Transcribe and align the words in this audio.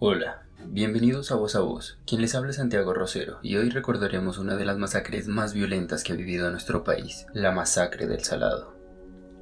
Hola, 0.00 0.44
bienvenidos 0.64 1.32
a 1.32 1.34
Voz 1.34 1.56
a 1.56 1.60
Voz. 1.60 1.98
Quien 2.06 2.20
les 2.20 2.36
habla 2.36 2.50
es 2.50 2.56
Santiago 2.58 2.94
Rosero 2.94 3.40
y 3.42 3.56
hoy 3.56 3.68
recordaremos 3.68 4.38
una 4.38 4.54
de 4.54 4.64
las 4.64 4.78
masacres 4.78 5.26
más 5.26 5.54
violentas 5.54 6.04
que 6.04 6.12
ha 6.12 6.16
vivido 6.16 6.48
nuestro 6.52 6.84
país, 6.84 7.26
la 7.34 7.50
masacre 7.50 8.06
del 8.06 8.22
Salado. 8.22 8.77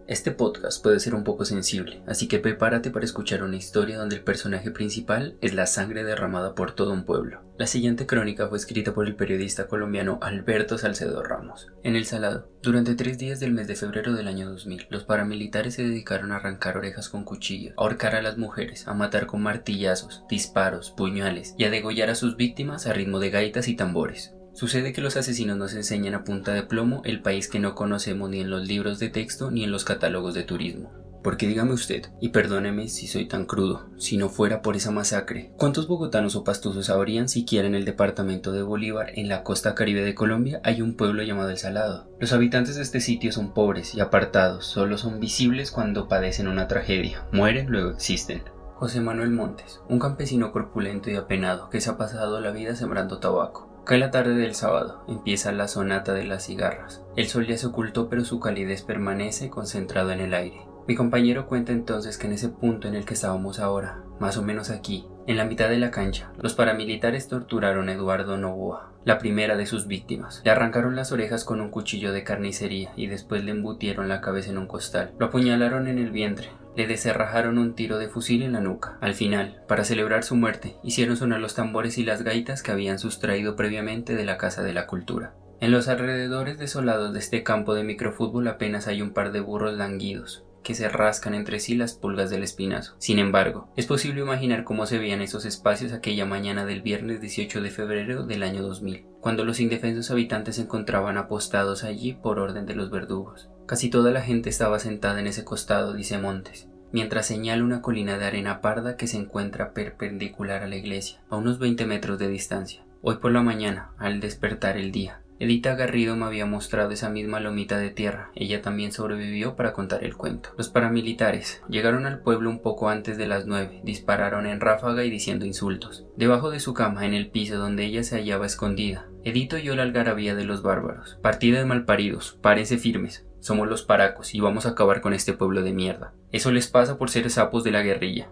Este 0.09 0.31
podcast 0.31 0.81
puede 0.85 1.01
ser 1.01 1.17
un 1.17 1.25
poco 1.25 1.45
sensible, 1.45 2.01
así 2.07 2.29
que 2.29 2.39
prepárate 2.39 2.93
para 2.93 3.05
escuchar 3.05 3.43
una 3.43 3.57
historia 3.57 3.99
donde 3.99 4.15
el 4.15 4.23
personaje 4.23 4.71
principal 4.71 5.37
es 5.41 5.53
la 5.53 5.67
sangre 5.67 6.05
derramada 6.05 6.55
por 6.55 6.71
todo 6.71 6.93
un 6.93 7.05
pueblo. 7.05 7.43
La 7.59 7.67
siguiente 7.67 8.07
crónica 8.07 8.47
fue 8.47 8.57
escrita 8.57 8.95
por 8.95 9.09
el 9.09 9.17
periodista 9.17 9.67
colombiano 9.67 10.21
Alberto 10.23 10.79
Salcedo 10.79 11.25
Ramos. 11.25 11.73
En 11.83 11.97
El 11.97 12.05
Salado, 12.05 12.49
durante 12.63 12.95
tres 12.95 13.19
días 13.19 13.41
del 13.41 13.51
mes 13.51 13.67
de 13.67 13.75
febrero 13.75 14.15
del 14.15 14.29
año 14.29 14.49
2000, 14.49 14.87
los 14.91 15.03
paramilitares 15.03 15.75
se 15.75 15.83
dedicaron 15.83 16.31
a 16.31 16.37
arrancar 16.37 16.77
orejas 16.77 17.09
con 17.09 17.25
cuchillos, 17.25 17.75
a 17.77 17.81
ahorcar 17.81 18.15
a 18.15 18.23
las 18.23 18.39
mujeres, 18.39 18.87
a 18.87 18.95
matar 18.95 19.27
con 19.27 19.43
martillazos, 19.43 20.23
disparos, 20.29 20.93
puñales 20.93 21.57
y 21.59 21.65
a 21.65 21.71
degollar 21.71 22.11
a 22.11 22.15
sus 22.15 22.37
víctimas 22.37 22.87
a 22.87 22.93
ritmo 22.93 23.19
de 23.19 23.31
gaitas 23.31 23.67
y 23.67 23.75
tambores. 23.75 24.37
Sucede 24.57 24.95
que 24.95 25.03
los 25.03 25.19
asesinos 25.19 25.59
nos 25.59 25.75
enseñan 25.75 26.15
a 26.15 26.25
punta 26.25 26.55
de 26.55 26.63
plomo 26.63 27.03
el 27.05 27.21
país 27.21 27.47
que 27.47 27.61
no 27.61 27.75
conocemos 27.75 28.31
ni 28.31 28.41
en 28.41 28.49
los 28.49 28.67
libros 28.67 28.99
de 28.99 29.11
texto 29.11 29.51
ni 29.51 29.65
en 29.65 29.71
los 29.71 29.85
catálogos 29.85 30.33
de 30.33 30.45
turismo. 30.45 30.91
Porque 31.23 31.47
dígame 31.47 31.75
usted, 31.75 32.07
y 32.23 32.31
perdóneme 32.31 32.89
si 32.89 33.07
soy 33.07 33.27
tan 33.27 33.45
crudo, 33.45 33.91
si 33.99 34.17
no 34.17 34.31
fuera 34.31 34.63
por 34.63 34.75
esa 34.75 34.91
masacre, 34.91 35.53
¿cuántos 35.59 35.89
bogotanos 35.89 36.37
o 36.37 36.45
pastusos 36.45 36.87
sabrían 36.87 37.29
siquiera 37.29 37.69
en 37.69 37.75
el 37.75 37.85
departamento 37.85 38.51
de 38.51 38.63
Bolívar, 38.63 39.11
en 39.17 39.29
la 39.29 39.43
costa 39.43 39.75
caribe 39.75 40.03
de 40.03 40.15
Colombia, 40.15 40.63
hay 40.65 40.81
un 40.81 40.97
pueblo 40.97 41.23
llamado 41.23 41.51
El 41.51 41.59
Salado? 41.59 42.09
Los 42.19 42.33
habitantes 42.33 42.77
de 42.77 42.83
este 42.83 43.01
sitio 43.01 43.33
son 43.33 43.53
pobres 43.53 43.95
y 43.95 44.01
apartados, 44.01 44.65
solo 44.65 44.97
son 44.97 45.21
visibles 45.21 45.71
cuando 45.71 46.09
padecen 46.09 46.49
una 46.49 46.67
tragedia, 46.67 47.27
mueren, 47.31 47.67
luego 47.67 47.91
existen. 47.91 48.43
José 48.77 49.03
Manuel 49.03 49.31
Montes, 49.31 49.83
un 49.91 49.99
campesino 49.99 50.51
corpulento 50.51 51.11
y 51.11 51.17
apenado 51.17 51.69
que 51.69 51.83
se 51.83 51.91
ha 51.91 51.99
pasado 51.99 52.41
la 52.41 52.53
vida 52.53 52.75
sembrando 52.75 53.19
tabaco. 53.19 53.76
Cae 53.87 53.99
la 53.99 54.11
tarde 54.11 54.35
del 54.35 54.57
sábado, 54.57 55.05
empieza 55.07 55.53
la 55.53 55.69
sonata 55.69 56.13
de 56.13 56.25
las 56.25 56.45
cigarras. 56.45 57.05
El 57.15 57.29
sol 57.29 57.47
ya 57.47 57.57
se 57.57 57.69
ocultó 57.69 58.09
pero 58.09 58.25
su 58.25 58.41
calidez 58.41 58.83
permanece 58.83 59.49
concentrado 59.49 60.11
en 60.11 60.19
el 60.19 60.35
aire. 60.35 60.67
Mi 60.89 60.97
compañero 60.97 61.47
cuenta 61.47 61.71
entonces 61.71 62.19
que 62.19 62.27
en 62.27 62.33
ese 62.33 62.49
punto 62.49 62.89
en 62.89 62.97
el 62.97 63.05
que 63.05 63.15
estábamos 63.15 63.61
ahora, 63.61 64.03
más 64.19 64.39
o 64.39 64.43
menos 64.43 64.71
aquí, 64.71 65.07
en 65.29 65.37
la 65.37 65.45
mitad 65.45 65.69
de 65.69 65.79
la 65.79 65.93
cancha, 65.93 66.33
los 66.43 66.55
paramilitares 66.55 67.29
torturaron 67.29 67.89
a 67.89 67.93
Eduardo 67.93 68.37
Novoa, 68.37 68.91
la 69.05 69.19
primera 69.19 69.57
de 69.57 69.67
sus 69.67 69.87
víctimas. 69.87 70.43
Le 70.45 70.51
arrancaron 70.51 70.97
las 70.97 71.13
orejas 71.13 71.45
con 71.45 71.61
un 71.61 71.71
cuchillo 71.71 72.13
de 72.13 72.25
carnicería 72.25 72.93
y 72.97 73.07
después 73.07 73.45
le 73.45 73.53
embutieron 73.53 74.09
la 74.09 74.21
cabeza 74.21 74.51
en 74.51 74.59
un 74.59 74.67
costal. 74.67 75.13
Lo 75.21 75.27
apuñalaron 75.27 75.87
en 75.87 75.99
el 75.99 76.11
vientre, 76.11 76.49
le 76.77 76.87
deserrajaron 76.87 77.59
un 77.59 77.75
tiro 77.75 77.99
de 77.99 78.09
fusil 78.09 78.43
en 78.43 78.53
la 78.53 78.61
nuca. 78.61 78.99
Al 79.01 79.15
final, 79.15 79.63
para 79.67 79.85
celebrar 79.85 80.23
su 80.23 80.37
muerte, 80.37 80.77
hicieron 80.85 81.17
sonar 81.17 81.41
los 81.41 81.55
tambores 81.55 81.99
y 81.99 82.05
las 82.05 82.23
gaitas 82.23 82.63
que 82.63 82.71
habían 82.71 82.99
sustraído 82.99 83.57
previamente 83.57 84.15
de 84.15 84.25
la 84.25 84.37
Casa 84.37 84.63
de 84.63 84.75
la 84.75 84.87
Cultura. 84.87 85.35
En 85.59 85.71
los 85.71 85.89
alrededores 85.89 86.59
desolados 86.59 87.15
de 87.15 87.19
este 87.19 87.43
campo 87.43 87.75
de 87.75 87.83
microfútbol 87.83 88.47
apenas 88.47 88.87
hay 88.89 89.01
un 89.01 89.13
par 89.13 89.33
de 89.33 89.41
burros 89.41 89.75
languidos, 89.75 90.46
que 90.67 90.75
se 90.75 90.89
rascan 90.89 91.35
entre 91.35 91.61
sí 91.61 91.77
las 91.77 91.95
pulgas 91.95 92.29
del 92.29 92.43
espinazo. 92.43 92.97
Sin 92.99 93.21
embargo, 93.21 93.73
es 93.77 93.87
posible 93.87 94.23
imaginar 94.23 94.65
cómo 94.65 94.85
se 94.87 94.99
veían 94.99 95.23
esos 95.23 95.45
espacios 95.45 95.93
aquella 95.93 96.27
mañana 96.27 96.67
del 96.67 96.83
viernes 96.83 97.21
18 97.21 97.63
de 97.63 97.71
febrero 97.71 98.27
del 98.27 98.43
año 98.43 98.63
2000, 98.63 99.07
cuando 99.21 99.45
los 99.45 99.61
indefensos 99.61 100.11
habitantes 100.11 100.57
se 100.57 100.63
encontraban 100.63 101.19
apostados 101.19 101.85
allí 101.85 102.15
por 102.15 102.41
orden 102.41 102.67
de 102.67 102.75
los 102.75 102.91
verdugos. 102.91 103.49
Casi 103.67 103.91
toda 103.91 104.11
la 104.11 104.23
gente 104.23 104.51
estaba 104.51 104.81
sentada 104.81 105.21
en 105.21 105.29
ese 105.29 105.45
costado, 105.45 105.93
dice 105.93 106.19
Montes, 106.19 106.67
mientras 106.91 107.27
señala 107.27 107.63
una 107.63 107.81
colina 107.81 108.19
de 108.19 108.25
arena 108.25 108.61
parda 108.61 108.97
que 108.97 109.07
se 109.07 109.19
encuentra 109.19 109.73
perpendicular 109.73 110.65
a 110.65 110.67
la 110.67 110.75
iglesia, 110.75 111.21
a 111.31 111.37
unos 111.37 111.61
20 111.61 111.87
metros 111.87 112.19
de 112.19 112.27
distancia. 112.27 112.85
Hoy 113.03 113.19
por 113.19 113.31
la 113.31 113.43
mañana, 113.43 113.93
al 113.99 114.19
despertar 114.19 114.77
el 114.77 114.91
día, 114.91 115.21
Edita 115.39 115.75
Garrido 115.75 116.17
me 116.17 116.25
había 116.25 116.47
mostrado 116.47 116.93
esa 116.93 117.11
misma 117.11 117.41
lomita 117.41 117.79
de 117.79 117.91
tierra. 117.91 118.31
Ella 118.35 118.63
también 118.63 118.91
sobrevivió 118.91 119.55
para 119.55 119.75
contar 119.75 120.03
el 120.03 120.17
cuento. 120.17 120.51
Los 120.57 120.71
paramilitares 120.71 121.63
llegaron 121.69 122.07
al 122.07 122.21
pueblo 122.21 122.49
un 122.49 122.61
poco 122.61 122.89
antes 122.89 123.19
de 123.19 123.27
las 123.27 123.47
nueve, 123.47 123.81
dispararon 123.85 124.47
en 124.47 124.61
ráfaga 124.61 125.05
y 125.05 125.11
diciendo 125.11 125.45
insultos. 125.45 126.07
Debajo 126.17 126.51
de 126.51 126.61
su 126.61 126.73
cama, 126.73 127.05
en 127.05 127.13
el 127.13 127.29
piso 127.31 127.59
donde 127.59 127.85
ella 127.85 128.03
se 128.03 128.17
hallaba 128.17 128.47
escondida, 128.47 129.09
Edito 129.25 129.57
oyó 129.57 129.77
la 129.77 129.83
algarabía 129.83 130.35
de 130.35 130.45
los 130.45 130.63
bárbaros. 130.63 131.19
Partida 131.21 131.59
de 131.59 131.67
malparidos, 131.67 132.39
párense 132.41 132.79
firmes. 132.79 133.27
Somos 133.41 133.69
los 133.69 133.83
paracos 133.83 134.35
y 134.35 134.41
vamos 134.41 134.65
a 134.65 134.71
acabar 134.71 135.03
con 135.03 135.13
este 135.13 135.35
pueblo 135.35 135.63
de 135.63 135.73
mierda. 135.73 136.15
Eso 136.33 136.51
les 136.51 136.69
pasa 136.69 136.97
por 136.97 137.11
ser 137.11 137.29
sapos 137.29 137.63
de 137.63 137.73
la 137.73 137.83
guerrilla. 137.83 138.31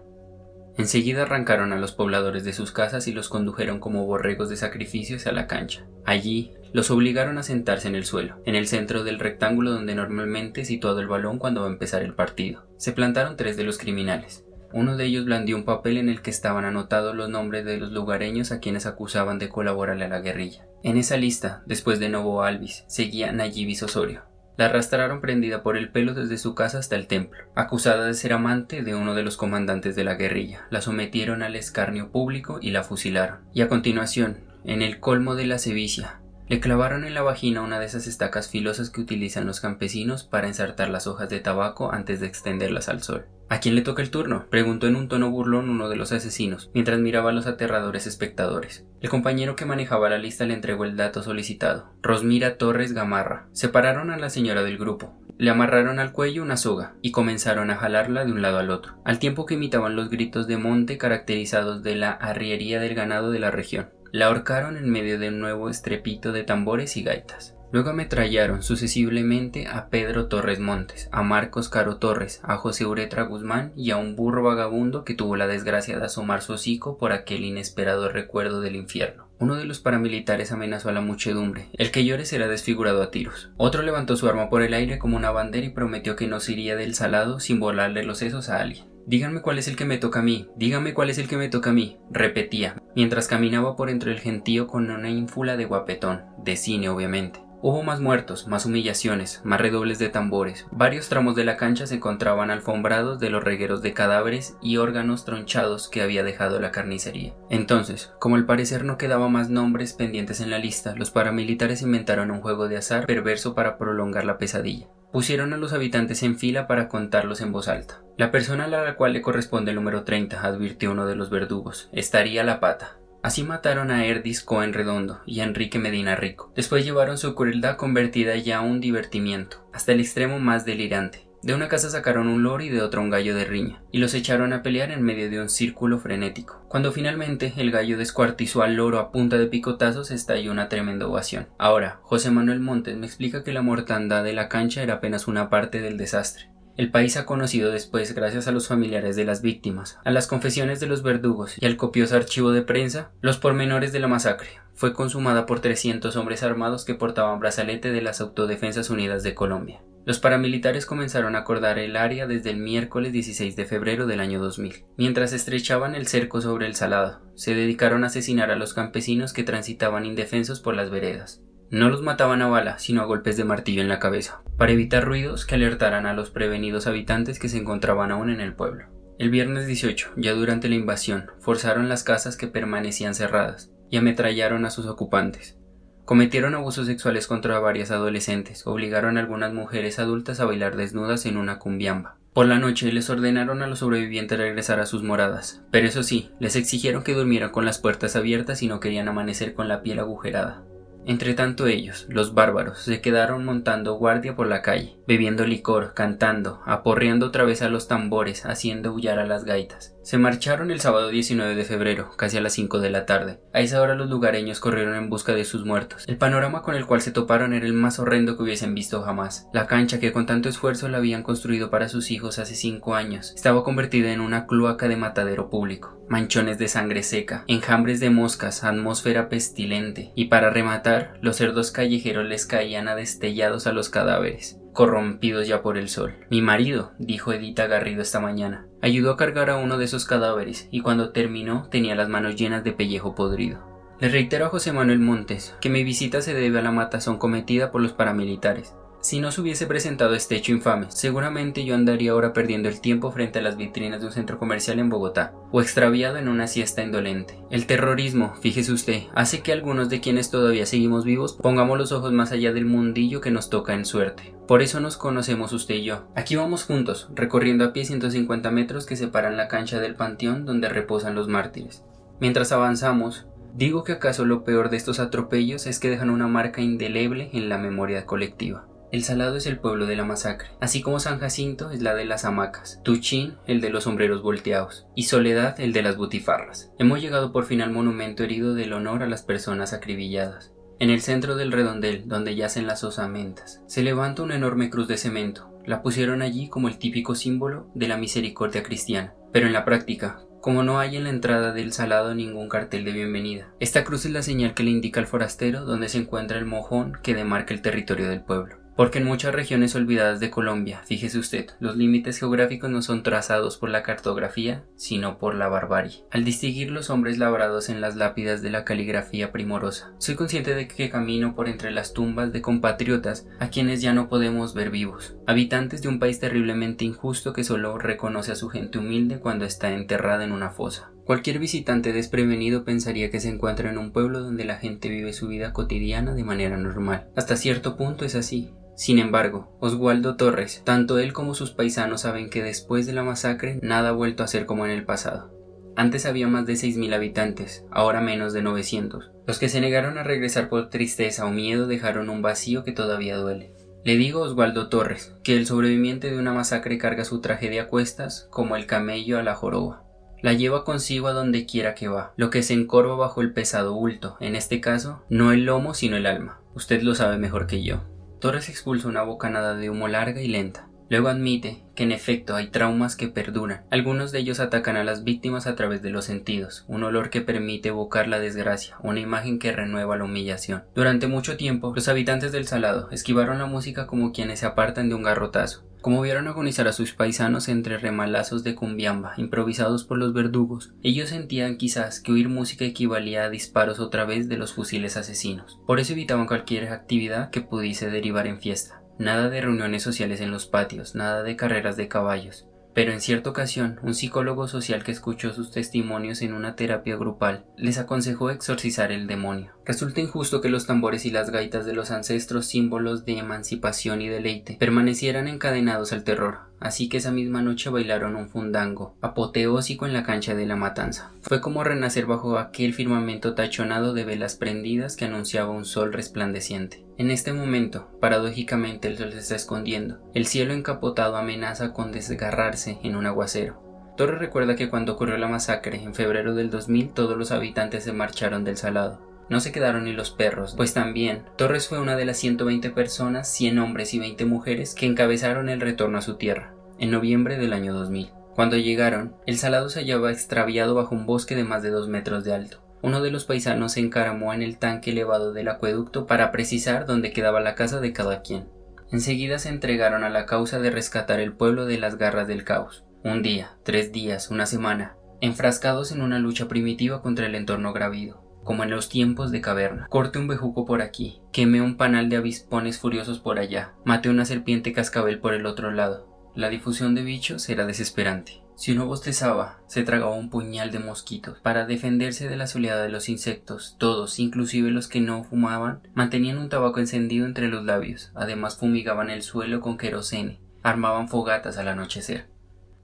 Enseguida 0.77 1.21
arrancaron 1.21 1.71
a 1.71 1.77
los 1.77 1.93
pobladores 1.93 2.43
de 2.43 2.51
sus 2.51 2.71
casas 2.71 3.07
y 3.07 3.13
los 3.13 3.29
condujeron 3.29 3.79
como 3.79 4.05
borregos 4.05 4.49
de 4.49 4.57
sacrificio 4.57 5.15
hacia 5.15 5.31
la 5.31 5.47
cancha. 5.47 5.85
Allí 6.05 6.53
los 6.75 6.91
obligaron 6.91 7.37
a 7.37 7.43
sentarse 7.43 7.87
en 7.87 7.95
el 7.95 8.03
suelo, 8.03 8.41
en 8.45 8.53
el 8.53 8.67
centro 8.67 9.05
del 9.05 9.17
rectángulo 9.17 9.71
donde 9.71 9.95
normalmente 9.95 10.65
situado 10.65 10.99
el 10.99 11.07
balón 11.07 11.39
cuando 11.39 11.61
va 11.61 11.67
a 11.67 11.71
empezar 11.71 12.03
el 12.03 12.13
partido. 12.13 12.67
Se 12.75 12.91
plantaron 12.91 13.37
tres 13.37 13.55
de 13.55 13.63
los 13.63 13.77
criminales. 13.77 14.43
Uno 14.73 14.97
de 14.97 15.05
ellos 15.05 15.23
blandió 15.23 15.55
un 15.55 15.63
papel 15.63 15.97
en 15.97 16.09
el 16.09 16.21
que 16.21 16.31
estaban 16.31 16.65
anotados 16.65 17.15
los 17.15 17.29
nombres 17.29 17.63
de 17.63 17.77
los 17.77 17.93
lugareños 17.93 18.51
a 18.51 18.59
quienes 18.59 18.85
acusaban 18.85 19.39
de 19.39 19.47
colaborarle 19.47 20.03
a 20.03 20.09
la 20.09 20.19
guerrilla. 20.19 20.67
En 20.83 20.97
esa 20.97 21.15
lista, 21.15 21.63
después 21.65 22.01
de 22.01 22.09
Novo 22.09 22.43
Alvis, 22.43 22.83
seguía 22.89 23.31
Nayibis 23.31 23.81
Osorio, 23.81 24.23
la 24.57 24.65
arrastraron 24.65 25.21
prendida 25.21 25.63
por 25.63 25.77
el 25.77 25.93
pelo 25.93 26.13
desde 26.13 26.37
su 26.37 26.55
casa 26.55 26.79
hasta 26.79 26.97
el 26.97 27.07
templo. 27.07 27.39
Acusada 27.55 28.05
de 28.05 28.15
ser 28.15 28.33
amante 28.33 28.81
de 28.81 28.95
uno 28.95 29.15
de 29.15 29.23
los 29.23 29.37
comandantes 29.37 29.95
de 29.95 30.03
la 30.03 30.15
guerrilla, 30.15 30.67
la 30.71 30.81
sometieron 30.81 31.41
al 31.41 31.55
escarnio 31.55 32.11
público 32.11 32.59
y 32.61 32.71
la 32.71 32.83
fusilaron. 32.83 33.39
Y 33.53 33.61
a 33.61 33.69
continuación, 33.69 34.39
en 34.65 34.81
el 34.81 34.99
colmo 34.99 35.35
de 35.35 35.45
la 35.45 35.57
sevicia, 35.57 36.19
le 36.47 36.59
clavaron 36.59 37.05
en 37.05 37.13
la 37.13 37.23
vagina 37.23 37.61
una 37.61 37.79
de 37.79 37.87
esas 37.87 38.05
estacas 38.07 38.49
filosas 38.49 38.89
que 38.89 39.01
utilizan 39.01 39.47
los 39.47 39.61
campesinos 39.61 40.23
para 40.23 40.47
ensartar 40.47 40.89
las 40.89 41.07
hojas 41.07 41.29
de 41.29 41.39
tabaco 41.39 41.91
antes 41.91 42.19
de 42.19 42.27
extenderlas 42.27 42.87
al 42.87 43.01
sol. 43.01 43.25
¿A 43.49 43.59
quién 43.59 43.75
le 43.75 43.81
toca 43.81 44.01
el 44.01 44.09
turno? 44.09 44.45
preguntó 44.49 44.87
en 44.87 44.95
un 44.95 45.07
tono 45.07 45.29
burlón 45.29 45.69
uno 45.69 45.87
de 45.89 45.95
los 45.95 46.11
asesinos, 46.11 46.71
mientras 46.73 46.99
miraba 46.99 47.29
a 47.29 47.33
los 47.33 47.45
aterradores 47.45 48.07
espectadores. 48.07 48.85
El 49.01 49.09
compañero 49.09 49.55
que 49.55 49.65
manejaba 49.65 50.09
la 50.09 50.17
lista 50.17 50.45
le 50.45 50.55
entregó 50.55 50.83
el 50.83 50.97
dato 50.97 51.21
solicitado. 51.21 51.91
Rosmira 52.01 52.57
Torres 52.57 52.93
Gamarra. 52.93 53.47
Separaron 53.51 54.09
a 54.09 54.17
la 54.17 54.31
señora 54.31 54.63
del 54.63 54.77
grupo. 54.79 55.13
Le 55.37 55.51
amarraron 55.51 55.99
al 55.99 56.11
cuello 56.11 56.41
una 56.41 56.57
soga 56.57 56.93
y 57.01 57.11
comenzaron 57.11 57.69
a 57.69 57.75
jalarla 57.75 58.23
de 58.23 58.31
un 58.31 58.41
lado 58.41 58.57
al 58.57 58.69
otro, 58.69 58.95
al 59.03 59.19
tiempo 59.19 59.45
que 59.45 59.55
imitaban 59.55 59.95
los 59.95 60.09
gritos 60.09 60.47
de 60.47 60.57
monte 60.57 60.97
caracterizados 60.97 61.83
de 61.83 61.95
la 61.95 62.11
arriería 62.11 62.79
del 62.79 62.95
ganado 62.95 63.31
de 63.31 63.39
la 63.39 63.51
región. 63.51 63.89
La 64.15 64.27
ahorcaron 64.27 64.77
en 64.77 64.89
medio 64.89 65.19
de 65.19 65.27
un 65.27 65.41
nuevo 65.41 65.69
estrepito 65.69 66.31
de 66.31 66.43
tambores 66.43 66.95
y 66.95 67.03
gaitas. 67.03 67.53
Luego 67.73 67.89
ametrallaron 67.89 68.63
sucesivamente 68.63 69.67
a 69.67 69.89
Pedro 69.89 70.27
Torres 70.27 70.57
Montes, 70.57 71.09
a 71.11 71.21
Marcos 71.21 71.67
Caro 71.67 71.97
Torres, 71.97 72.39
a 72.43 72.55
José 72.55 72.85
Uretra 72.85 73.23
Guzmán 73.23 73.73
y 73.75 73.91
a 73.91 73.97
un 73.97 74.15
burro 74.15 74.41
vagabundo 74.41 75.03
que 75.03 75.15
tuvo 75.15 75.35
la 75.35 75.47
desgracia 75.47 75.99
de 75.99 76.05
asomar 76.05 76.41
su 76.41 76.53
hocico 76.53 76.97
por 76.97 77.11
aquel 77.11 77.43
inesperado 77.43 78.07
recuerdo 78.07 78.61
del 78.61 78.77
infierno. 78.77 79.27
Uno 79.37 79.55
de 79.55 79.65
los 79.65 79.81
paramilitares 79.81 80.53
amenazó 80.53 80.87
a 80.87 80.93
la 80.93 81.01
muchedumbre. 81.01 81.67
El 81.73 81.91
que 81.91 82.05
llore 82.05 82.23
será 82.23 82.47
desfigurado 82.47 83.03
a 83.03 83.11
tiros. 83.11 83.49
Otro 83.57 83.81
levantó 83.81 84.15
su 84.15 84.29
arma 84.29 84.49
por 84.49 84.61
el 84.61 84.73
aire 84.75 84.97
como 84.97 85.17
una 85.17 85.31
bandera 85.31 85.65
y 85.65 85.71
prometió 85.71 86.15
que 86.15 86.27
no 86.27 86.39
se 86.39 86.53
iría 86.53 86.77
del 86.77 86.95
salado 86.95 87.41
sin 87.41 87.59
volarle 87.59 88.05
los 88.05 88.19
sesos 88.19 88.47
a 88.47 88.61
alguien. 88.61 88.94
Díganme 89.07 89.41
cuál 89.41 89.59
es 89.59 89.67
el 89.67 89.75
que 89.75 89.85
me 89.85 89.99
toca 89.99 90.19
a 90.19 90.23
mí, 90.23 90.49
díganme 90.55 90.95
cuál 90.95 91.11
es 91.11 91.19
el 91.19 91.27
que 91.27 91.37
me 91.37 91.47
toca 91.47 91.69
a 91.69 91.73
mí, 91.73 91.99
repetía, 92.09 92.81
mientras 92.95 93.27
caminaba 93.27 93.75
por 93.75 93.91
entre 93.91 94.11
el 94.11 94.19
gentío 94.19 94.65
con 94.65 94.89
una 94.89 95.11
ínfula 95.11 95.57
de 95.57 95.65
guapetón, 95.65 96.23
de 96.43 96.57
cine 96.57 96.89
obviamente. 96.89 97.39
Hubo 97.61 97.83
más 97.83 97.99
muertos, 97.99 98.47
más 98.47 98.65
humillaciones, 98.65 99.41
más 99.43 99.59
redobles 99.59 99.97
de 99.97 100.09
tambores. 100.09 100.67
Varios 100.71 101.09
tramos 101.09 101.35
de 101.35 101.45
la 101.45 101.57
cancha 101.57 101.87
se 101.87 101.95
encontraban 101.95 102.51
alfombrados 102.51 103.19
de 103.19 103.29
los 103.29 103.43
regueros 103.43 103.81
de 103.81 103.93
cadáveres 103.93 104.55
y 104.61 104.77
órganos 104.77 105.25
tronchados 105.25 105.89
que 105.89 106.01
había 106.01 106.23
dejado 106.23 106.59
la 106.59 106.71
carnicería. 106.71 107.33
Entonces, 107.49 108.11
como 108.19 108.35
al 108.35 108.45
parecer 108.45 108.85
no 108.85 108.97
quedaba 108.97 109.29
más 109.29 109.49
nombres 109.49 109.93
pendientes 109.93 110.41
en 110.41 110.51
la 110.51 110.59
lista, 110.59 110.95
los 110.95 111.09
paramilitares 111.09 111.81
inventaron 111.81 112.29
un 112.29 112.41
juego 112.41 112.67
de 112.67 112.77
azar 112.77 113.07
perverso 113.07 113.55
para 113.55 113.77
prolongar 113.77 114.25
la 114.25 114.37
pesadilla. 114.37 114.87
Pusieron 115.11 115.53
a 115.53 115.57
los 115.57 115.73
habitantes 115.73 116.21
en 116.21 116.37
fila 116.37 116.67
para 116.67 116.87
contarlos 116.87 117.41
en 117.41 117.51
voz 117.51 117.67
alta. 117.67 118.04
La 118.17 118.31
persona 118.31 118.63
a 118.63 118.67
la 118.67 118.95
cual 118.95 119.11
le 119.11 119.21
corresponde 119.21 119.71
el 119.71 119.75
número 119.75 120.05
30, 120.05 120.39
advirtió 120.39 120.91
uno 120.91 121.05
de 121.05 121.17
los 121.17 121.29
verdugos, 121.29 121.89
estaría 121.91 122.45
la 122.45 122.61
pata. 122.61 122.97
Así 123.21 123.43
mataron 123.43 123.91
a 123.91 124.05
Erdis 124.05 124.41
Cohen 124.41 124.71
Redondo 124.71 125.19
y 125.25 125.41
a 125.41 125.43
Enrique 125.43 125.79
Medina 125.79 126.15
Rico. 126.15 126.53
Después 126.55 126.85
llevaron 126.85 127.17
su 127.17 127.35
crueldad 127.35 127.75
convertida 127.75 128.37
ya 128.37 128.59
a 128.59 128.61
un 128.61 128.79
divertimiento, 128.79 129.67
hasta 129.73 129.91
el 129.91 129.99
extremo 129.99 130.39
más 130.39 130.63
delirante. 130.63 131.27
De 131.43 131.53
una 131.53 131.67
casa 131.67 131.89
sacaron 131.89 132.29
un 132.29 132.41
loro 132.41 132.63
y 132.63 132.69
de 132.69 132.81
otra 132.81 133.01
un 133.01 133.09
gallo 133.09 133.35
de 133.35 133.43
riña, 133.43 133.83
y 133.91 133.97
los 133.97 134.13
echaron 134.13 134.53
a 134.53 134.63
pelear 134.63 134.91
en 134.91 135.03
medio 135.03 135.29
de 135.29 135.41
un 135.41 135.49
círculo 135.49 135.99
frenético. 135.99 136.65
Cuando 136.69 136.93
finalmente 136.93 137.53
el 137.57 137.69
gallo 137.69 137.97
descuartizó 137.97 138.63
al 138.63 138.75
loro 138.75 138.97
a 138.97 139.11
punta 139.11 139.37
de 139.37 139.47
picotazos, 139.47 140.09
estalló 140.09 140.53
una 140.53 140.69
tremenda 140.69 141.05
ovación. 141.05 141.49
Ahora, 141.57 141.99
José 142.01 142.31
Manuel 142.31 142.61
Montes 142.61 142.95
me 142.95 143.07
explica 143.07 143.43
que 143.43 143.51
la 143.51 143.61
mortandad 143.61 144.23
de 144.23 144.33
la 144.33 144.47
cancha 144.47 144.81
era 144.81 144.95
apenas 144.95 145.27
una 145.27 145.49
parte 145.49 145.81
del 145.81 145.97
desastre. 145.97 146.54
El 146.77 146.91
país 146.91 147.15
ha 147.15 147.25
conocido 147.25 147.71
después, 147.71 148.13
gracias 148.13 148.49
a 148.49 148.51
los 148.51 148.67
familiares 148.67 149.15
de 149.15 149.23
las 149.23 149.41
víctimas, 149.41 149.97
a 150.03 150.11
las 150.11 150.27
confesiones 150.27 150.81
de 150.81 150.87
los 150.87 151.03
verdugos 151.03 151.55
y 151.57 151.65
al 151.65 151.77
copioso 151.77 152.17
archivo 152.17 152.51
de 152.51 152.63
prensa, 152.63 153.11
los 153.21 153.37
pormenores 153.37 153.93
de 153.93 154.01
la 154.01 154.09
masacre. 154.09 154.49
Fue 154.73 154.91
consumada 154.93 155.45
por 155.45 155.61
300 155.61 156.13
hombres 156.17 156.43
armados 156.43 156.83
que 156.83 156.93
portaban 156.93 157.39
brazalete 157.39 157.93
de 157.93 158.01
las 158.01 158.19
Autodefensas 158.19 158.89
Unidas 158.89 159.23
de 159.23 159.33
Colombia. 159.33 159.81
Los 160.05 160.19
paramilitares 160.19 160.85
comenzaron 160.85 161.35
a 161.35 161.39
acordar 161.39 161.79
el 161.79 161.95
área 161.95 162.27
desde 162.27 162.49
el 162.49 162.57
miércoles 162.57 163.13
16 163.13 163.55
de 163.55 163.65
febrero 163.65 164.05
del 164.05 164.19
año 164.19 164.41
2000. 164.41 164.83
Mientras 164.97 165.31
estrechaban 165.31 165.95
el 165.95 166.07
cerco 166.07 166.41
sobre 166.41 166.67
el 166.67 166.75
Salado, 166.75 167.21
se 167.35 167.55
dedicaron 167.55 168.03
a 168.03 168.07
asesinar 168.07 168.51
a 168.51 168.57
los 168.57 168.73
campesinos 168.73 169.31
que 169.31 169.43
transitaban 169.43 170.05
indefensos 170.05 170.59
por 170.59 170.75
las 170.75 170.89
veredas. 170.89 171.41
No 171.75 171.89
los 171.89 172.01
mataban 172.01 172.41
a 172.41 172.47
bala, 172.47 172.79
sino 172.79 173.01
a 173.01 173.05
golpes 173.05 173.35
de 173.35 173.43
martillo 173.43 173.81
en 173.81 173.89
la 173.89 173.99
cabeza, 173.99 174.41
para 174.57 174.71
evitar 174.71 175.03
ruidos 175.03 175.45
que 175.45 175.55
alertaran 175.55 176.05
a 176.05 176.13
los 176.13 176.29
prevenidos 176.29 176.87
habitantes 176.87 177.37
que 177.37 177.49
se 177.49 177.57
encontraban 177.57 178.11
aún 178.11 178.29
en 178.29 178.39
el 178.39 178.53
pueblo. 178.53 178.85
El 179.19 179.29
viernes 179.29 179.67
18, 179.67 180.13
ya 180.15 180.31
durante 180.31 180.69
la 180.69 180.75
invasión, 180.75 181.31
forzaron 181.41 181.89
las 181.89 182.05
casas 182.05 182.37
que 182.37 182.47
permanecían 182.47 183.13
cerradas 183.13 183.73
y 183.89 183.97
ametrallaron 183.97 184.63
a 184.63 184.69
sus 184.69 184.85
ocupantes. 184.85 185.57
Cometieron 186.05 186.55
abusos 186.55 186.87
sexuales 186.87 187.27
contra 187.27 187.59
varias 187.59 187.91
adolescentes, 187.91 188.65
obligaron 188.65 189.17
a 189.17 189.19
algunas 189.19 189.51
mujeres 189.51 189.99
adultas 189.99 190.39
a 190.39 190.45
bailar 190.45 190.77
desnudas 190.77 191.25
en 191.25 191.35
una 191.35 191.59
cumbiamba. 191.59 192.15
Por 192.31 192.45
la 192.45 192.57
noche 192.57 192.89
les 192.93 193.09
ordenaron 193.09 193.61
a 193.61 193.67
los 193.67 193.79
sobrevivientes 193.79 194.37
regresar 194.39 194.79
a 194.79 194.85
sus 194.85 195.03
moradas, 195.03 195.61
pero 195.71 195.89
eso 195.89 196.03
sí, 196.03 196.31
les 196.39 196.55
exigieron 196.55 197.03
que 197.03 197.15
durmieran 197.15 197.49
con 197.49 197.65
las 197.65 197.79
puertas 197.79 198.15
abiertas 198.15 198.63
y 198.63 198.69
no 198.69 198.79
querían 198.79 199.09
amanecer 199.09 199.53
con 199.53 199.67
la 199.67 199.83
piel 199.83 199.99
agujerada. 199.99 200.63
Entre 201.07 201.35
tanto 201.35 201.67
ellos, 201.67 202.07
los 202.09 202.33
bárbaros, 202.33 202.79
se 202.79 202.99
quedaron 202.99 203.45
montando 203.45 203.93
guardia 203.93 204.35
por 204.35 204.47
la 204.47 204.63
calle, 204.63 204.95
bebiendo 205.05 205.45
licor, 205.45 205.93
cantando, 205.93 206.61
aporreando 206.65 207.27
otra 207.27 207.43
vez 207.43 207.61
a 207.61 207.69
los 207.69 207.87
tambores, 207.87 208.45
haciendo 208.45 208.91
huyar 208.91 209.19
a 209.19 209.25
las 209.25 209.45
gaitas. 209.45 209.94
Se 210.05 210.19
marcharon 210.19 210.69
el 210.69 210.81
sábado 210.81 211.09
19 211.09 211.55
de 211.55 211.63
febrero, 211.65 212.11
casi 212.15 212.37
a 212.37 212.41
las 212.41 212.53
5 212.53 212.79
de 212.79 212.91
la 212.91 213.07
tarde. 213.07 213.39
A 213.53 213.61
esa 213.61 213.81
hora 213.81 213.95
los 213.95 214.07
lugareños 214.07 214.59
corrieron 214.59 214.93
en 214.93 215.09
busca 215.09 215.33
de 215.33 215.45
sus 215.45 215.65
muertos. 215.65 216.03
El 216.07 216.17
panorama 216.17 216.61
con 216.61 216.75
el 216.75 216.85
cual 216.85 217.01
se 217.01 217.09
toparon 217.11 217.53
era 217.53 217.65
el 217.65 217.73
más 217.73 217.97
horrendo 217.97 218.37
que 218.37 218.43
hubiesen 218.43 218.75
visto 218.75 219.01
jamás. 219.01 219.47
La 219.51 219.65
cancha 219.65 219.99
que 219.99 220.11
con 220.11 220.27
tanto 220.27 220.47
esfuerzo 220.47 220.89
la 220.89 220.99
habían 220.99 221.23
construido 221.23 221.71
para 221.71 221.89
sus 221.89 222.11
hijos 222.11 222.37
hace 222.37 222.53
cinco 222.53 222.93
años 222.93 223.33
estaba 223.33 223.63
convertida 223.63 224.13
en 224.13 224.21
una 224.21 224.45
cloaca 224.45 224.87
de 224.87 224.95
matadero 224.95 225.49
público. 225.49 225.99
Manchones 226.07 226.59
de 226.59 226.67
sangre 226.67 227.01
seca, 227.01 227.43
enjambres 227.47 227.99
de 227.99 228.11
moscas, 228.11 228.63
atmósfera 228.63 229.27
pestilente, 229.27 230.11
y 230.13 230.25
para 230.25 230.51
rematar, 230.51 231.17
los 231.23 231.37
cerdos 231.37 231.71
callejeros 231.71 232.25
les 232.25 232.45
caían 232.45 232.87
a 232.87 232.95
destellados 232.95 233.65
a 233.65 233.71
los 233.71 233.89
cadáveres 233.89 234.59
corrompidos 234.75 235.47
ya 235.47 235.63
por 235.63 235.79
el 235.79 235.89
sol. 235.89 236.13
Mi 236.29 236.43
marido, 236.43 236.91
dijo 236.99 237.33
Edita 237.33 237.65
Garrido 237.65 238.03
esta 238.03 238.19
mañana, 238.19 238.67
ayudó 238.83 239.09
a 239.09 239.17
cargar 239.17 239.49
a 239.49 239.57
uno 239.57 239.79
de 239.79 239.85
esos 239.85 240.05
cadáveres 240.05 240.67
y 240.69 240.81
cuando 240.81 241.09
terminó 241.09 241.67
tenía 241.71 241.95
las 241.95 242.09
manos 242.09 242.35
llenas 242.35 242.63
de 242.63 242.73
pellejo 242.73 243.15
podrido. 243.15 243.59
Le 243.99 244.09
reitero 244.09 244.45
a 244.45 244.49
José 244.49 244.73
Manuel 244.73 244.99
Montes 244.99 245.55
que 245.61 245.69
mi 245.69 245.83
visita 245.83 246.21
se 246.21 246.35
debe 246.35 246.59
a 246.59 246.61
la 246.61 246.71
matazón 246.71 247.17
cometida 247.17 247.71
por 247.71 247.81
los 247.81 247.93
paramilitares. 247.93 248.75
Si 249.05 249.19
no 249.19 249.31
se 249.31 249.39
hubiese 249.39 249.67
presentado 249.67 250.15
este 250.15 250.35
hecho 250.35 250.51
infame, 250.51 250.87
seguramente 250.89 251.63
yo 251.63 251.75
andaría 251.75 252.09
ahora 252.09 252.33
perdiendo 252.33 252.69
el 252.69 252.81
tiempo 252.81 253.11
frente 253.11 253.37
a 253.37 253.43
las 253.43 253.55
vitrinas 253.55 254.01
de 254.01 254.07
un 254.07 254.11
centro 254.11 254.39
comercial 254.39 254.79
en 254.79 254.89
Bogotá, 254.89 255.31
o 255.51 255.61
extraviado 255.61 256.17
en 256.17 256.27
una 256.27 256.47
siesta 256.47 256.81
indolente. 256.81 257.37
El 257.51 257.67
terrorismo, 257.67 258.33
fíjese 258.41 258.71
usted, 258.71 259.03
hace 259.13 259.41
que 259.41 259.51
algunos 259.51 259.89
de 259.89 260.01
quienes 260.01 260.31
todavía 260.31 260.65
seguimos 260.65 261.05
vivos 261.05 261.33
pongamos 261.33 261.77
los 261.77 261.91
ojos 261.91 262.13
más 262.13 262.31
allá 262.31 262.51
del 262.51 262.65
mundillo 262.65 263.21
que 263.21 263.29
nos 263.29 263.51
toca 263.51 263.75
en 263.75 263.85
suerte. 263.85 264.33
Por 264.47 264.63
eso 264.63 264.79
nos 264.79 264.97
conocemos 264.97 265.53
usted 265.53 265.75
y 265.75 265.83
yo. 265.83 266.07
Aquí 266.15 266.35
vamos 266.35 266.63
juntos, 266.63 267.07
recorriendo 267.13 267.63
a 267.63 267.73
pie 267.73 267.85
150 267.85 268.49
metros 268.49 268.87
que 268.87 268.95
separan 268.95 269.37
la 269.37 269.47
cancha 269.47 269.79
del 269.79 269.93
panteón 269.93 270.47
donde 270.47 270.67
reposan 270.67 271.13
los 271.13 271.27
mártires. 271.27 271.83
Mientras 272.19 272.51
avanzamos, 272.51 273.27
digo 273.53 273.83
que 273.83 273.91
acaso 273.91 274.25
lo 274.25 274.43
peor 274.43 274.71
de 274.71 274.77
estos 274.77 274.99
atropellos 274.99 275.67
es 275.67 275.77
que 275.77 275.91
dejan 275.91 276.09
una 276.09 276.25
marca 276.27 276.61
indeleble 276.61 277.29
en 277.33 277.49
la 277.49 277.59
memoria 277.59 278.07
colectiva. 278.07 278.65
El 278.95 279.03
Salado 279.03 279.35
es 279.35 279.45
el 279.45 279.59
pueblo 279.59 279.87
de 279.87 279.97
la 279.97 280.05
masacre, 280.05 280.47
así 280.61 280.81
como 280.81 281.01
San 281.01 281.19
Jacinto 281.19 281.69
es 281.69 281.81
la 281.81 281.95
de 281.95 282.05
las 282.05 282.23
hamacas, 282.23 282.79
Tuchín 282.81 283.35
el 283.45 283.59
de 283.59 283.69
los 283.69 283.83
sombreros 283.83 284.21
volteados 284.21 284.87
y 284.95 285.03
Soledad 285.03 285.59
el 285.59 285.73
de 285.73 285.83
las 285.83 285.97
butifarras. 285.97 286.71
Hemos 286.79 287.01
llegado 287.01 287.33
por 287.33 287.43
fin 287.43 287.61
al 287.61 287.71
monumento 287.71 288.23
herido 288.23 288.55
del 288.55 288.71
honor 288.71 289.03
a 289.03 289.07
las 289.07 289.21
personas 289.21 289.73
acribilladas. 289.73 290.53
En 290.79 290.89
el 290.89 291.01
centro 291.01 291.35
del 291.35 291.51
redondel, 291.51 292.07
donde 292.07 292.37
yacen 292.37 292.67
las 292.67 292.85
osamentas, 292.85 293.61
se 293.67 293.83
levanta 293.83 294.23
una 294.23 294.37
enorme 294.37 294.69
cruz 294.69 294.87
de 294.87 294.95
cemento. 294.95 295.51
La 295.65 295.81
pusieron 295.81 296.21
allí 296.21 296.47
como 296.47 296.69
el 296.69 296.77
típico 296.77 297.15
símbolo 297.15 297.69
de 297.75 297.89
la 297.89 297.97
misericordia 297.97 298.63
cristiana. 298.63 299.13
Pero 299.33 299.45
en 299.45 299.51
la 299.51 299.65
práctica, 299.65 300.21
como 300.39 300.63
no 300.63 300.79
hay 300.79 300.95
en 300.95 301.03
la 301.03 301.09
entrada 301.09 301.51
del 301.51 301.73
salado 301.73 302.15
ningún 302.15 302.47
cartel 302.47 302.85
de 302.85 302.93
bienvenida. 302.93 303.49
Esta 303.59 303.83
cruz 303.83 304.05
es 304.05 304.11
la 304.11 304.21
señal 304.21 304.53
que 304.53 304.63
le 304.63 304.71
indica 304.71 305.01
al 305.01 305.07
forastero 305.07 305.65
donde 305.65 305.89
se 305.89 305.97
encuentra 305.97 306.39
el 306.39 306.45
mojón 306.45 306.93
que 307.03 307.13
demarca 307.13 307.53
el 307.53 307.61
territorio 307.61 308.07
del 308.07 308.23
pueblo. 308.23 308.63
Porque 308.75 308.99
en 308.99 309.05
muchas 309.05 309.33
regiones 309.33 309.73
olvidadas 309.75 310.19
de 310.19 310.29
Colombia, 310.29 310.81
fíjese 310.85 311.17
usted, 311.17 311.47
los 311.61 311.77
límites 311.77 312.19
geográficos 312.19 312.69
no 312.69 312.81
son 312.81 313.03
trazados 313.03 313.55
por 313.55 313.69
la 313.69 313.83
cartografía, 313.83 314.65
sino 314.75 315.17
por 315.17 315.35
la 315.35 315.47
barbarie. 315.47 316.03
Al 316.11 316.25
distinguir 316.25 316.71
los 316.71 316.89
hombres 316.89 317.17
labrados 317.17 317.69
en 317.69 317.79
las 317.79 317.95
lápidas 317.95 318.41
de 318.41 318.49
la 318.49 318.65
caligrafía 318.65 319.31
primorosa, 319.31 319.93
soy 319.97 320.15
consciente 320.15 320.53
de 320.55 320.67
que 320.67 320.89
camino 320.89 321.35
por 321.35 321.47
entre 321.47 321.71
las 321.71 321.93
tumbas 321.93 322.33
de 322.33 322.41
compatriotas 322.41 323.27
a 323.39 323.49
quienes 323.49 323.81
ya 323.81 323.93
no 323.93 324.09
podemos 324.09 324.53
ver 324.53 324.71
vivos, 324.71 325.15
habitantes 325.25 325.81
de 325.81 325.87
un 325.87 325.99
país 325.99 326.19
terriblemente 326.19 326.83
injusto 326.83 327.31
que 327.31 327.45
solo 327.45 327.77
reconoce 327.77 328.33
a 328.33 328.35
su 328.35 328.49
gente 328.49 328.77
humilde 328.79 329.19
cuando 329.19 329.45
está 329.45 329.71
enterrada 329.71 330.25
en 330.25 330.33
una 330.33 330.49
fosa. 330.49 330.91
Cualquier 331.05 331.39
visitante 331.39 331.93
desprevenido 331.93 332.65
pensaría 332.65 333.11
que 333.11 333.19
se 333.19 333.29
encuentra 333.29 333.69
en 333.69 333.77
un 333.77 333.91
pueblo 333.91 334.21
donde 334.21 334.43
la 334.43 334.57
gente 334.57 334.89
vive 334.89 335.13
su 335.13 335.27
vida 335.27 335.53
cotidiana 335.53 336.15
de 336.15 336.23
manera 336.23 336.57
normal. 336.57 337.07
Hasta 337.15 337.37
cierto 337.37 337.77
punto 337.77 338.05
es 338.05 338.15
así, 338.15 338.51
sin 338.75 338.99
embargo, 338.99 339.55
Oswaldo 339.61 340.17
Torres, 340.17 340.61
tanto 340.65 340.99
él 340.99 341.13
como 341.13 341.33
sus 341.33 341.51
paisanos 341.51 342.01
saben 342.01 342.29
que 342.29 342.43
después 342.43 342.85
de 342.85 342.93
la 342.93 343.03
masacre 343.03 343.57
nada 343.61 343.89
ha 343.89 343.93
vuelto 343.93 344.21
a 344.21 344.27
ser 344.27 344.45
como 344.45 344.65
en 344.65 344.71
el 344.71 344.83
pasado. 344.83 345.33
Antes 345.77 346.05
había 346.05 346.27
más 346.27 346.45
de 346.45 346.53
6.000 346.53 346.93
habitantes, 346.93 347.65
ahora 347.71 348.01
menos 348.01 348.33
de 348.33 348.41
900. 348.41 349.11
Los 349.25 349.39
que 349.39 349.49
se 349.49 349.61
negaron 349.61 349.97
a 349.97 350.03
regresar 350.03 350.49
por 350.49 350.69
tristeza 350.69 351.25
o 351.25 351.31
miedo 351.31 351.67
dejaron 351.67 352.09
un 352.09 352.21
vacío 352.21 352.63
que 352.63 352.73
todavía 352.73 353.17
duele. 353.17 353.53
Le 353.85 353.97
digo 353.97 354.23
a 354.23 354.27
Oswaldo 354.27 354.67
Torres 354.67 355.15
que 355.23 355.37
el 355.37 355.45
sobreviviente 355.45 356.11
de 356.11 356.17
una 356.17 356.33
masacre 356.33 356.77
carga 356.77 357.05
su 357.05 357.21
tragedia 357.21 357.63
a 357.63 357.67
cuestas 357.67 358.27
como 358.29 358.55
el 358.55 358.65
camello 358.65 359.19
a 359.19 359.23
la 359.23 359.35
joroba. 359.35 359.83
La 360.21 360.33
lleva 360.33 360.63
consigo 360.63 361.07
a 361.07 361.13
donde 361.13 361.45
quiera 361.45 361.75
que 361.75 361.87
va, 361.87 362.13
lo 362.17 362.29
que 362.29 362.41
se 362.41 362.53
encorva 362.53 362.95
bajo 362.95 363.21
el 363.21 363.31
pesado 363.31 363.73
bulto, 363.73 364.17
en 364.19 364.35
este 364.35 364.59
caso, 364.59 365.03
no 365.09 365.31
el 365.31 365.45
lomo 365.45 365.73
sino 365.73 365.97
el 365.97 366.07
alma. 366.07 366.41
Usted 366.55 366.81
lo 366.81 366.95
sabe 366.95 367.17
mejor 367.17 367.47
que 367.47 367.63
yo. 367.63 367.83
Torres 368.25 368.49
expulsa 368.49 368.87
una 368.87 369.03
bocanada 369.03 369.55
de 369.55 369.69
humo 369.69 369.87
larga 369.87 370.19
y 370.19 370.27
lenta. 370.27 370.67
Luego 370.89 371.09
admite 371.09 371.63
que 371.75 371.83
en 371.83 371.91
efecto 371.91 372.35
hay 372.35 372.47
traumas 372.47 372.95
que 372.95 373.07
perduran. 373.07 373.65
Algunos 373.69 374.11
de 374.11 374.17
ellos 374.17 374.39
atacan 374.39 374.77
a 374.77 374.83
las 374.83 375.03
víctimas 375.03 375.45
a 375.45 375.55
través 375.55 375.83
de 375.83 375.91
los 375.91 376.05
sentidos, 376.05 376.65
un 376.67 376.83
olor 376.83 377.11
que 377.11 377.21
permite 377.21 377.69
evocar 377.69 378.07
la 378.07 378.17
desgracia, 378.17 378.77
una 378.81 378.99
imagen 378.99 379.37
que 379.37 379.51
renueva 379.51 379.95
la 379.95 380.05
humillación. 380.05 380.63
Durante 380.73 381.05
mucho 381.05 381.37
tiempo, 381.37 381.71
los 381.75 381.87
habitantes 381.87 382.31
del 382.31 382.47
Salado 382.47 382.89
esquivaron 382.89 383.37
la 383.37 383.45
música 383.45 383.85
como 383.85 384.11
quienes 384.11 384.39
se 384.39 384.47
apartan 384.47 384.89
de 384.89 384.95
un 384.95 385.03
garrotazo. 385.03 385.63
Como 385.85 386.01
vieron 386.01 386.27
agonizar 386.27 386.67
a 386.67 386.73
sus 386.73 386.93
paisanos 386.93 387.47
entre 387.47 387.77
remalazos 387.77 388.43
de 388.43 388.55
cumbiamba 388.55 389.13
improvisados 389.17 389.83
por 389.83 389.99
los 389.99 390.13
verdugos, 390.13 390.73
ellos 390.81 391.09
sentían 391.09 391.57
quizás 391.57 391.99
que 391.99 392.11
oír 392.11 392.27
música 392.27 392.65
equivalía 392.65 393.25
a 393.25 393.29
disparos 393.29 393.79
otra 393.79 394.03
vez 394.03 394.27
de 394.27 394.35
los 394.35 394.51
fusiles 394.51 394.97
asesinos. 394.97 395.59
Por 395.67 395.79
eso 395.79 395.93
evitaban 395.93 396.25
cualquier 396.25 396.69
actividad 396.69 397.29
que 397.29 397.41
pudiese 397.41 397.91
derivar 397.91 398.25
en 398.25 398.41
fiesta. 398.41 398.81
Nada 398.97 399.29
de 399.29 399.41
reuniones 399.41 399.83
sociales 399.83 400.21
en 400.21 400.31
los 400.31 400.47
patios, 400.47 400.95
nada 400.95 401.21
de 401.21 401.35
carreras 401.35 401.77
de 401.77 401.87
caballos. 401.87 402.47
Pero 402.75 402.91
en 402.91 402.99
cierta 402.99 403.29
ocasión, 403.29 403.79
un 403.83 403.95
psicólogo 403.95 404.49
social 404.49 404.83
que 404.83 404.91
escuchó 404.91 405.31
sus 405.31 405.49
testimonios 405.49 406.21
en 406.21 406.33
una 406.33 406.57
terapia 406.57 406.97
grupal 406.97 407.45
les 407.55 407.77
aconsejó 407.77 408.29
exorcizar 408.29 408.91
el 408.91 409.07
demonio. 409.07 409.53
Resulta 409.63 410.01
injusto 410.01 410.41
que 410.41 410.49
los 410.49 410.67
tambores 410.67 411.05
y 411.05 411.09
las 411.09 411.29
gaitas 411.29 411.65
de 411.65 411.73
los 411.73 411.89
ancestros, 411.89 412.47
símbolos 412.47 413.05
de 413.05 413.17
emancipación 413.17 414.01
y 414.01 414.09
deleite, 414.09 414.57
permanecieran 414.59 415.29
encadenados 415.29 415.93
al 415.93 416.03
terror, 416.03 416.39
así 416.65 416.89
que 416.89 416.97
esa 416.97 417.11
misma 417.11 417.43
noche 417.43 417.69
bailaron 417.69 418.15
un 418.15 418.27
fundango, 418.27 418.95
apoteósico 418.99 419.85
en 419.85 419.93
la 419.93 420.03
cancha 420.03 420.33
de 420.33 420.47
la 420.47 420.55
matanza. 420.55 421.11
Fue 421.21 421.39
como 421.39 421.63
renacer 421.63 422.07
bajo 422.07 422.39
aquel 422.39 422.73
firmamento 422.73 423.35
tachonado 423.35 423.93
de 423.93 424.03
velas 424.03 424.35
prendidas 424.35 424.95
que 424.95 425.05
anunciaba 425.05 425.51
un 425.51 425.65
sol 425.65 425.93
resplandeciente. 425.93 426.83
En 426.97 427.11
este 427.11 427.33
momento, 427.33 427.89
paradójicamente, 428.01 428.87
el 428.87 428.97
sol 428.97 429.11
se 429.11 429.19
está 429.19 429.35
escondiendo. 429.35 429.99
El 430.15 430.25
cielo 430.25 430.53
encapotado 430.53 431.17
amenaza 431.17 431.71
con 431.71 431.91
desgarrarse 431.91 432.79
en 432.81 432.95
un 432.95 433.05
aguacero. 433.05 433.61
Torres 433.95 434.19
recuerda 434.19 434.55
que 434.55 434.69
cuando 434.69 434.93
ocurrió 434.93 435.17
la 435.17 435.27
masacre, 435.27 435.83
en 435.83 435.93
febrero 435.93 436.33
del 436.33 436.49
2000, 436.49 436.89
todos 436.89 437.15
los 437.15 437.31
habitantes 437.31 437.83
se 437.83 437.93
marcharon 437.93 438.43
del 438.43 438.57
salado. 438.57 438.99
No 439.29 439.39
se 439.39 439.51
quedaron 439.51 439.85
ni 439.85 439.93
los 439.93 440.11
perros, 440.11 440.53
pues 440.55 440.73
también 440.73 441.23
Torres 441.35 441.67
fue 441.67 441.79
una 441.79 441.95
de 441.95 442.05
las 442.05 442.17
120 442.17 442.69
personas, 442.69 443.27
100 443.31 443.57
hombres 443.57 443.93
y 443.93 443.99
20 443.99 444.25
mujeres 444.25 444.75
que 444.75 444.85
encabezaron 444.85 445.49
el 445.49 445.61
retorno 445.61 445.97
a 445.97 446.01
su 446.01 446.15
tierra. 446.15 446.53
En 446.79 446.91
noviembre 446.91 447.37
del 447.37 447.53
año 447.53 447.73
2000. 447.73 448.11
Cuando 448.35 448.57
llegaron, 448.57 449.15
el 449.25 449.37
salado 449.37 449.69
se 449.69 449.79
hallaba 449.79 450.11
extraviado 450.11 450.75
bajo 450.75 450.93
un 450.93 451.05
bosque 451.05 451.35
de 451.35 451.43
más 451.45 451.63
de 451.63 451.69
dos 451.69 451.87
metros 451.87 452.23
de 452.23 452.33
alto. 452.33 452.61
Uno 452.81 453.01
de 453.01 453.09
los 453.09 453.25
paisanos 453.25 453.71
se 453.71 453.79
encaramó 453.79 454.33
en 454.33 454.41
el 454.41 454.57
tanque 454.57 454.91
elevado 454.91 455.33
del 455.33 455.47
acueducto 455.47 456.05
para 456.05 456.31
precisar 456.31 456.85
dónde 456.85 457.11
quedaba 457.11 457.39
la 457.39 457.55
casa 457.55 457.79
de 457.79 457.93
cada 457.93 458.21
quien. 458.21 458.49
Enseguida 458.91 459.39
se 459.39 459.49
entregaron 459.49 460.03
a 460.03 460.09
la 460.09 460.25
causa 460.25 460.59
de 460.59 460.69
rescatar 460.69 461.19
el 461.19 461.33
pueblo 461.33 461.65
de 461.65 461.77
las 461.77 461.97
garras 461.97 462.27
del 462.27 462.43
caos. 462.43 462.83
Un 463.03 463.21
día, 463.21 463.57
tres 463.63 463.91
días, 463.91 464.29
una 464.29 464.45
semana, 464.45 464.97
enfrascados 465.21 465.91
en 465.91 466.01
una 466.01 466.19
lucha 466.19 466.47
primitiva 466.47 467.01
contra 467.01 467.25
el 467.25 467.35
entorno 467.35 467.73
gravido, 467.73 468.23
como 468.43 468.63
en 468.63 468.69
los 468.69 468.89
tiempos 468.89 469.31
de 469.31 469.41
caverna. 469.41 469.87
Corte 469.89 470.19
un 470.19 470.27
bejuco 470.27 470.65
por 470.65 470.81
aquí, 470.81 471.21
quemé 471.31 471.61
un 471.61 471.77
panal 471.77 472.09
de 472.09 472.17
avispones 472.17 472.79
furiosos 472.79 473.19
por 473.19 473.39
allá, 473.39 473.73
maté 473.83 474.09
una 474.09 474.25
serpiente 474.25 474.73
cascabel 474.73 475.19
por 475.19 475.33
el 475.33 475.45
otro 475.45 475.71
lado. 475.71 476.14
La 476.35 476.49
difusión 476.49 476.95
de 476.95 477.01
bichos 477.01 477.47
era 477.47 477.65
desesperante. 477.65 478.41
Si 478.55 478.73
uno 478.73 478.85
bostezaba, 478.85 479.61
se 479.67 479.83
tragaba 479.83 480.15
un 480.15 480.29
puñal 480.29 480.69
de 480.69 480.79
mosquitos. 480.79 481.39
Para 481.39 481.65
defenderse 481.65 482.27
de 482.27 482.35
la 482.35 482.47
soleada 482.47 482.83
de 482.83 482.89
los 482.89 483.07
insectos, 483.07 483.77
todos, 483.79 484.19
inclusive 484.19 484.69
los 484.69 484.89
que 484.89 484.99
no 484.99 485.23
fumaban, 485.23 485.87
mantenían 485.93 486.37
un 486.37 486.49
tabaco 486.49 486.81
encendido 486.81 487.25
entre 487.25 487.47
los 487.47 487.63
labios. 487.63 488.11
Además 488.15 488.57
fumigaban 488.57 489.09
el 489.09 489.21
suelo 489.21 489.61
con 489.61 489.77
querosene. 489.77 490.41
Armaban 490.61 491.07
fogatas 491.07 491.57
al 491.57 491.69
anochecer. 491.69 492.27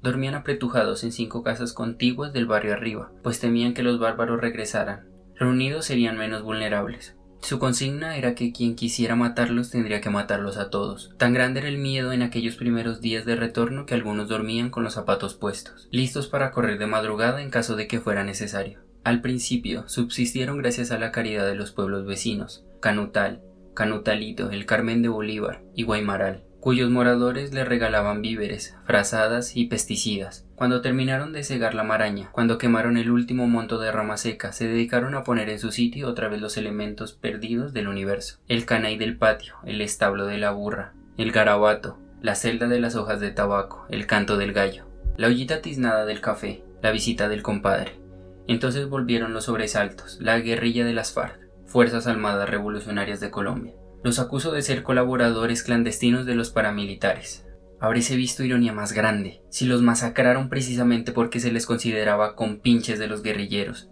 Dormían 0.01 0.36
apretujados 0.36 1.03
en 1.03 1.12
cinco 1.12 1.43
casas 1.43 1.74
contiguas 1.74 2.31
del 2.31 2.46
barrio 2.46 2.72
arriba, 2.72 3.12
pues 3.22 3.41
temían 3.41 3.74
que 3.74 3.84
los 3.84 4.00
bárbaros 4.00 4.39
regresaran. 4.39 5.10
Reunidos 5.36 5.86
serían 5.86 6.17
menos 6.17 6.41
vulnerables. 6.41 7.17
Su 7.41 7.60
consigna 7.60 8.17
era 8.17 8.36
que 8.36 8.53
quien 8.53 8.75
quisiera 8.75 9.15
matarlos 9.15 9.71
tendría 9.71 10.00
que 10.00 10.10
matarlos 10.10 10.57
a 10.57 10.69
todos. 10.69 11.13
Tan 11.17 11.33
grande 11.33 11.60
era 11.60 11.69
el 11.69 11.79
miedo 11.79 12.13
en 12.13 12.21
aquellos 12.21 12.55
primeros 12.55 13.01
días 13.01 13.25
de 13.25 13.36
retorno 13.36 13.86
que 13.86 13.95
algunos 13.95 14.29
dormían 14.29 14.69
con 14.69 14.83
los 14.83 14.93
zapatos 14.93 15.33
puestos, 15.33 15.88
listos 15.91 16.27
para 16.27 16.51
correr 16.51 16.77
de 16.77 16.88
madrugada 16.88 17.41
en 17.41 17.50
caso 17.50 17.75
de 17.75 17.88
que 17.88 18.00
fuera 18.00 18.24
necesario. 18.24 18.79
Al 19.03 19.21
principio 19.21 19.89
subsistieron 19.89 20.60
gracias 20.60 20.91
a 20.91 21.00
la 21.00 21.12
caridad 21.12 21.48
de 21.48 21.55
los 21.55 21.71
pueblos 21.71 22.05
vecinos, 22.05 22.63
Canutal, 22.79 23.41
Canutalito, 23.74 24.51
el 24.51 24.65
Carmen 24.65 25.01
de 25.01 25.10
Bolívar 25.10 25.63
y 25.75 25.83
Guaymaral 25.83 26.43
cuyos 26.62 26.91
moradores 26.91 27.53
le 27.53 27.65
regalaban 27.65 28.21
víveres, 28.21 28.75
frazadas 28.86 29.57
y 29.57 29.65
pesticidas. 29.65 30.45
Cuando 30.61 30.81
terminaron 30.81 31.33
de 31.33 31.43
cegar 31.43 31.73
la 31.73 31.81
maraña, 31.81 32.29
cuando 32.31 32.59
quemaron 32.59 32.95
el 32.95 33.09
último 33.09 33.47
monto 33.47 33.79
de 33.79 33.91
rama 33.91 34.15
seca, 34.15 34.51
se 34.51 34.67
dedicaron 34.67 35.15
a 35.15 35.23
poner 35.23 35.49
en 35.49 35.57
su 35.57 35.71
sitio 35.71 36.07
otra 36.07 36.27
vez 36.29 36.39
los 36.39 36.55
elementos 36.55 37.13
perdidos 37.13 37.73
del 37.73 37.87
universo. 37.87 38.37
El 38.47 38.67
canay 38.67 38.95
del 38.95 39.17
patio, 39.17 39.55
el 39.65 39.81
establo 39.81 40.27
de 40.27 40.37
la 40.37 40.51
burra, 40.51 40.93
el 41.17 41.31
garabato, 41.31 41.97
la 42.21 42.35
celda 42.35 42.67
de 42.67 42.79
las 42.79 42.95
hojas 42.95 43.19
de 43.19 43.31
tabaco, 43.31 43.87
el 43.89 44.05
canto 44.05 44.37
del 44.37 44.53
gallo, 44.53 44.85
la 45.17 45.29
ollita 45.29 45.63
tiznada 45.63 46.05
del 46.05 46.21
café, 46.21 46.63
la 46.83 46.91
visita 46.91 47.27
del 47.27 47.41
compadre. 47.41 47.99
Entonces 48.47 48.87
volvieron 48.87 49.33
los 49.33 49.45
sobresaltos, 49.45 50.19
la 50.21 50.37
guerrilla 50.41 50.85
de 50.85 50.93
las 50.93 51.11
FARC, 51.11 51.39
Fuerzas 51.65 52.05
Armadas 52.05 52.47
Revolucionarias 52.47 53.19
de 53.19 53.31
Colombia. 53.31 53.73
Los 54.03 54.19
acuso 54.19 54.51
de 54.51 54.61
ser 54.61 54.83
colaboradores 54.83 55.63
clandestinos 55.63 56.27
de 56.27 56.35
los 56.35 56.51
paramilitares. 56.51 57.47
Habrése 57.81 58.15
visto 58.15 58.43
ironía 58.43 58.73
más 58.73 58.93
grande 58.93 59.41
si 59.50 59.65
los 59.65 59.81
masacraron 59.81 60.50
precisamente 60.50 61.11
porque 61.11 61.39
se 61.39 61.51
les 61.51 61.65
consideraba 61.65 62.35
compinches 62.35 63.00
de 63.00 63.07
los 63.07 63.23
guerrilleros. 63.23 63.89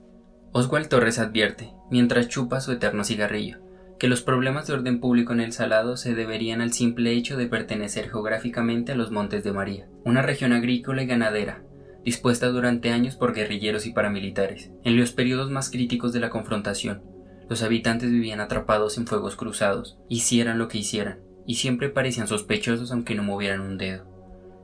Oswald 0.51 0.89
Torres 0.89 1.17
advierte, 1.17 1.74
mientras 1.89 2.27
chupa 2.27 2.62
su 2.62 2.72
eterno 2.72 3.03
cigarrillo, 3.03 3.58
que 3.98 4.08
los 4.08 4.22
problemas 4.22 4.67
de 4.67 4.74
orden 4.74 5.00
público 5.00 5.34
en 5.34 5.39
el 5.39 5.53
Salado 5.53 5.98
se 5.98 6.13
deberían 6.13 6.62
al 6.62 6.72
simple 6.72 7.13
hecho 7.13 7.36
de 7.36 7.48
pertenecer 7.48 8.12
geográficamente 8.12 8.91
a 8.91 8.96
los 8.96 9.10
Montes 9.10 9.43
de 9.43 9.53
María, 9.53 9.88
una 10.05 10.22
región 10.22 10.53
agrícola 10.53 11.01
y 11.01 11.08
ganadera, 11.08 11.63
dispuesta 12.05 12.48
durante 12.48 12.91
años 12.91 13.15
por 13.15 13.34
guerrilleros 13.34 13.88
y 13.88 13.91
paramilitares. 13.91 14.72
En 14.84 14.98
los 14.98 15.13
periodos 15.13 15.50
más 15.50 15.72
críticos 15.72 16.13
de 16.13 16.19
la 16.19 16.29
confrontación, 16.29 17.01
los 17.50 17.63
habitantes 17.63 18.12
vivían 18.12 18.39
atrapados 18.39 19.00
en 19.00 19.08
fuegos 19.08 19.36
cruzados, 19.36 19.98
hicieran 20.10 20.60
lo 20.60 20.67
que 20.67 20.77
hicieran, 20.77 21.19
y 21.46 21.55
siempre 21.55 21.89
parecían 21.89 22.27
sospechosos 22.27 22.91
aunque 22.91 23.15
no 23.15 23.24
movieran 23.24 23.62
un 23.62 23.77
dedo. 23.77 24.05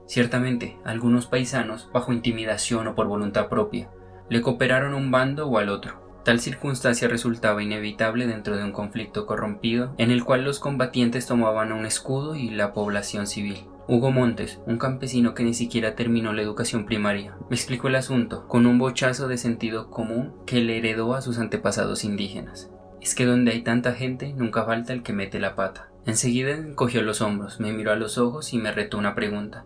Ciertamente, 0.07 0.77
algunos 0.83 1.25
paisanos, 1.25 1.89
bajo 1.91 2.13
intimidación 2.13 2.87
o 2.87 2.95
por 2.95 3.07
voluntad 3.07 3.49
propia, 3.49 3.89
le 4.29 4.41
cooperaron 4.41 4.93
a 4.93 4.97
un 4.97 5.11
bando 5.11 5.47
o 5.47 5.57
al 5.57 5.69
otro. 5.69 6.05
Tal 6.23 6.39
circunstancia 6.39 7.07
resultaba 7.07 7.61
inevitable 7.61 8.25
dentro 8.25 8.57
de 8.57 8.63
un 8.63 8.71
conflicto 8.71 9.27
corrompido 9.27 9.93
en 9.99 10.09
el 10.09 10.23
cual 10.23 10.43
los 10.43 10.59
combatientes 10.59 11.27
tomaban 11.27 11.71
un 11.71 11.85
escudo 11.85 12.35
y 12.35 12.49
la 12.49 12.73
población 12.73 13.27
civil. 13.27 13.67
Hugo 13.87 14.11
Montes, 14.11 14.59
un 14.65 14.79
campesino 14.79 15.35
que 15.35 15.43
ni 15.43 15.53
siquiera 15.53 15.93
terminó 15.95 16.33
la 16.33 16.41
educación 16.41 16.87
primaria, 16.87 17.37
me 17.51 17.55
explicó 17.55 17.87
el 17.87 17.95
asunto 17.95 18.47
con 18.47 18.65
un 18.65 18.79
bochazo 18.79 19.27
de 19.27 19.37
sentido 19.37 19.91
común 19.91 20.33
que 20.47 20.61
le 20.61 20.79
heredó 20.79 21.13
a 21.13 21.21
sus 21.21 21.37
antepasados 21.37 22.03
indígenas. 22.03 22.71
Es 22.99 23.13
que 23.13 23.27
donde 23.27 23.51
hay 23.51 23.61
tanta 23.61 23.93
gente 23.93 24.33
nunca 24.33 24.65
falta 24.65 24.93
el 24.93 25.03
que 25.03 25.13
mete 25.13 25.39
la 25.39 25.53
pata. 25.53 25.91
Enseguida 26.05 26.51
encogió 26.51 27.01
los 27.01 27.21
hombros, 27.21 27.59
me 27.59 27.73
miró 27.73 27.91
a 27.91 27.95
los 27.95 28.17
ojos 28.17 28.53
y 28.53 28.57
me 28.57 28.71
retó 28.71 28.97
una 28.97 29.15
pregunta. 29.15 29.65